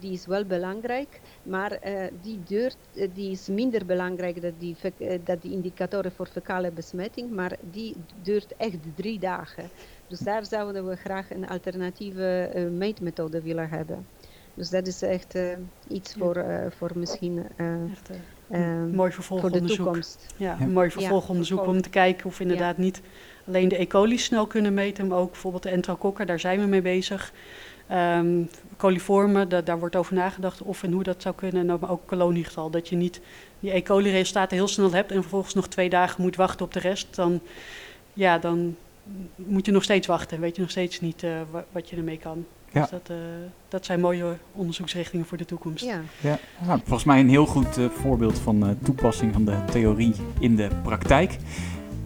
Die 0.00 0.12
is 0.12 0.26
wel 0.26 0.44
belangrijk, 0.44 1.20
maar 1.42 1.78
die, 2.22 2.42
duurt, 2.44 2.76
die 3.12 3.30
is 3.30 3.48
minder 3.48 3.86
belangrijk 3.86 4.42
dan 4.42 4.52
die, 4.58 4.76
dat 5.24 5.42
die 5.42 5.52
indicatoren 5.52 6.12
voor 6.12 6.26
fecale 6.26 6.70
besmetting, 6.70 7.30
maar 7.30 7.56
die 7.70 7.96
duurt 8.22 8.56
echt 8.56 8.78
drie 8.94 9.18
dagen. 9.18 9.70
Dus 10.12 10.20
daar 10.20 10.46
zouden 10.46 10.88
we 10.88 10.96
graag 10.96 11.30
een 11.30 11.48
alternatieve 11.48 12.50
meetmethode 12.72 13.42
willen 13.42 13.68
hebben. 13.68 14.06
Dus 14.54 14.70
dat 14.70 14.86
is 14.86 15.02
echt 15.02 15.38
iets 15.88 16.14
voor, 16.18 16.44
voor 16.76 16.90
misschien 16.94 17.42
echt, 17.58 18.10
mooi 18.92 19.12
vervolgonderzoek. 19.12 19.68
voor 19.68 19.76
de 19.76 19.76
toekomst. 19.76 20.26
Ja, 20.36 20.56
een 20.60 20.72
mooi 20.72 20.90
vervolgonderzoek 20.90 21.60
ja, 21.60 21.66
om 21.66 21.82
te 21.82 21.90
kijken 21.90 22.26
of 22.26 22.38
we 22.38 22.42
inderdaad 22.42 22.76
niet 22.76 23.00
alleen 23.46 23.68
de 23.68 23.80
E. 23.80 23.86
coli 23.86 24.18
snel 24.18 24.46
kunnen 24.46 24.74
meten, 24.74 25.06
maar 25.06 25.18
ook 25.18 25.30
bijvoorbeeld 25.30 25.62
de 25.62 25.68
enterokokken, 25.68 26.26
daar 26.26 26.40
zijn 26.40 26.60
we 26.60 26.66
mee 26.66 26.82
bezig. 26.82 27.32
Um, 27.92 28.48
coliformen, 28.76 29.48
da 29.48 29.60
daar 29.60 29.78
wordt 29.78 29.96
over 29.96 30.14
nagedacht 30.14 30.62
of 30.62 30.82
en 30.82 30.92
hoe 30.92 31.02
dat 31.02 31.22
zou 31.22 31.34
kunnen. 31.34 31.70
En 31.70 31.88
ook 31.88 32.06
koloniegetal, 32.06 32.70
dat 32.70 32.88
je 32.88 32.96
niet 32.96 33.20
die 33.60 33.74
E. 33.74 33.82
coli 33.82 34.10
resultaten 34.10 34.56
heel 34.56 34.68
snel 34.68 34.92
hebt 34.92 35.10
en 35.10 35.20
vervolgens 35.20 35.54
nog 35.54 35.68
twee 35.68 35.88
dagen 35.88 36.22
moet 36.22 36.36
wachten 36.36 36.66
op 36.66 36.72
de 36.72 36.80
rest. 36.80 37.14
Dan, 37.14 37.40
ja, 38.12 38.38
dan 38.38 38.76
moet 39.36 39.66
je 39.66 39.72
nog 39.72 39.82
steeds 39.82 40.06
wachten. 40.06 40.40
Weet 40.40 40.56
je 40.56 40.62
nog 40.62 40.70
steeds 40.70 41.00
niet 41.00 41.22
uh, 41.22 41.30
wat 41.72 41.90
je 41.90 41.96
ermee 41.96 42.18
kan. 42.18 42.44
Ja. 42.72 42.80
Dus 42.80 42.90
dat, 42.90 43.08
uh, 43.10 43.16
dat 43.68 43.84
zijn 43.84 44.00
mooie 44.00 44.36
onderzoeksrichtingen 44.52 45.26
voor 45.26 45.38
de 45.38 45.44
toekomst. 45.44 45.84
Ja, 45.84 46.00
ja. 46.20 46.38
Nou, 46.66 46.78
volgens 46.78 47.04
mij 47.04 47.20
een 47.20 47.28
heel 47.28 47.46
goed 47.46 47.78
uh, 47.78 47.88
voorbeeld 47.90 48.38
van 48.38 48.78
toepassing 48.82 49.32
van 49.32 49.44
de 49.44 49.64
theorie 49.70 50.14
in 50.38 50.56
de 50.56 50.68
praktijk. 50.82 51.36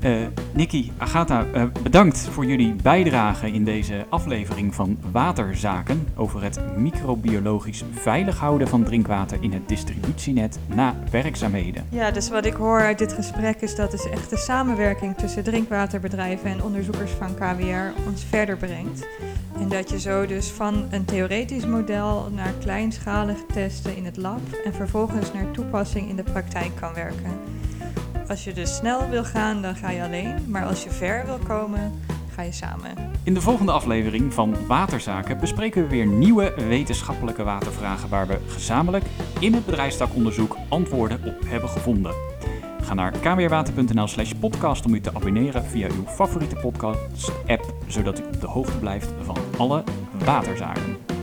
Uh, 0.04 0.26
Nikki, 0.52 0.92
Agatha, 0.98 1.46
uh, 1.54 1.62
bedankt 1.82 2.18
voor 2.18 2.44
jullie 2.44 2.74
bijdrage 2.74 3.50
in 3.50 3.64
deze 3.64 4.06
aflevering 4.08 4.74
van 4.74 4.98
Waterzaken 5.12 6.08
over 6.14 6.42
het 6.42 6.60
microbiologisch 6.76 7.84
veilig 7.92 8.38
houden 8.38 8.68
van 8.68 8.84
drinkwater 8.84 9.38
in 9.40 9.52
het 9.52 9.68
distributienet 9.68 10.58
na 10.66 10.94
werkzaamheden. 11.10 11.84
Ja, 11.88 12.10
dus 12.10 12.28
wat 12.28 12.46
ik 12.46 12.54
hoor 12.54 12.80
uit 12.80 12.98
dit 12.98 13.12
gesprek 13.12 13.60
is 13.60 13.74
dat 13.74 13.90
dus 13.90 14.08
echt 14.08 14.30
de 14.30 14.36
samenwerking 14.36 15.16
tussen 15.16 15.44
drinkwaterbedrijven 15.44 16.50
en 16.50 16.62
onderzoekers 16.62 17.10
van 17.10 17.34
KWR 17.34 18.08
ons 18.08 18.24
verder 18.24 18.56
brengt. 18.56 19.06
En 19.60 19.68
dat 19.68 19.90
je 19.90 20.00
zo 20.00 20.26
dus 20.26 20.48
van 20.48 20.86
een 20.90 21.04
theoretisch 21.04 21.66
model 21.66 22.30
naar 22.34 22.52
kleinschalige 22.60 23.46
testen 23.52 23.96
in 23.96 24.04
het 24.04 24.16
lab 24.16 24.40
en 24.64 24.74
vervolgens 24.74 25.32
naar 25.32 25.50
toepassing 25.50 26.08
in 26.08 26.16
de 26.16 26.22
praktijk 26.22 26.70
kan 26.80 26.94
werken. 26.94 27.55
Als 28.28 28.44
je 28.44 28.52
dus 28.52 28.76
snel 28.76 29.08
wil 29.08 29.24
gaan, 29.24 29.62
dan 29.62 29.76
ga 29.76 29.90
je 29.90 30.02
alleen. 30.02 30.34
Maar 30.46 30.64
als 30.64 30.84
je 30.84 30.90
ver 30.90 31.26
wil 31.26 31.38
komen, 31.38 31.92
ga 32.34 32.42
je 32.42 32.52
samen. 32.52 32.90
In 33.22 33.34
de 33.34 33.40
volgende 33.40 33.72
aflevering 33.72 34.34
van 34.34 34.66
Waterzaken 34.66 35.38
bespreken 35.38 35.82
we 35.82 35.88
weer 35.88 36.06
nieuwe 36.06 36.54
wetenschappelijke 36.68 37.44
watervragen 37.44 38.08
waar 38.08 38.26
we 38.26 38.38
gezamenlijk 38.48 39.04
in 39.38 39.54
het 39.54 39.66
bedrijfstakonderzoek 39.66 40.56
antwoorden 40.68 41.20
op 41.24 41.42
hebben 41.46 41.68
gevonden. 41.68 42.14
Ga 42.82 42.94
naar 42.94 43.10
kweerwater.nl 43.10 44.06
slash 44.06 44.32
podcast 44.32 44.86
om 44.86 44.94
u 44.94 45.00
te 45.00 45.14
abonneren 45.14 45.64
via 45.64 45.88
uw 45.88 46.06
favoriete 46.06 46.56
podcast-app, 46.56 47.74
zodat 47.86 48.20
u 48.20 48.22
op 48.22 48.40
de 48.40 48.46
hoogte 48.46 48.78
blijft 48.78 49.08
van 49.22 49.36
alle 49.58 49.84
waterzaken. 50.24 51.15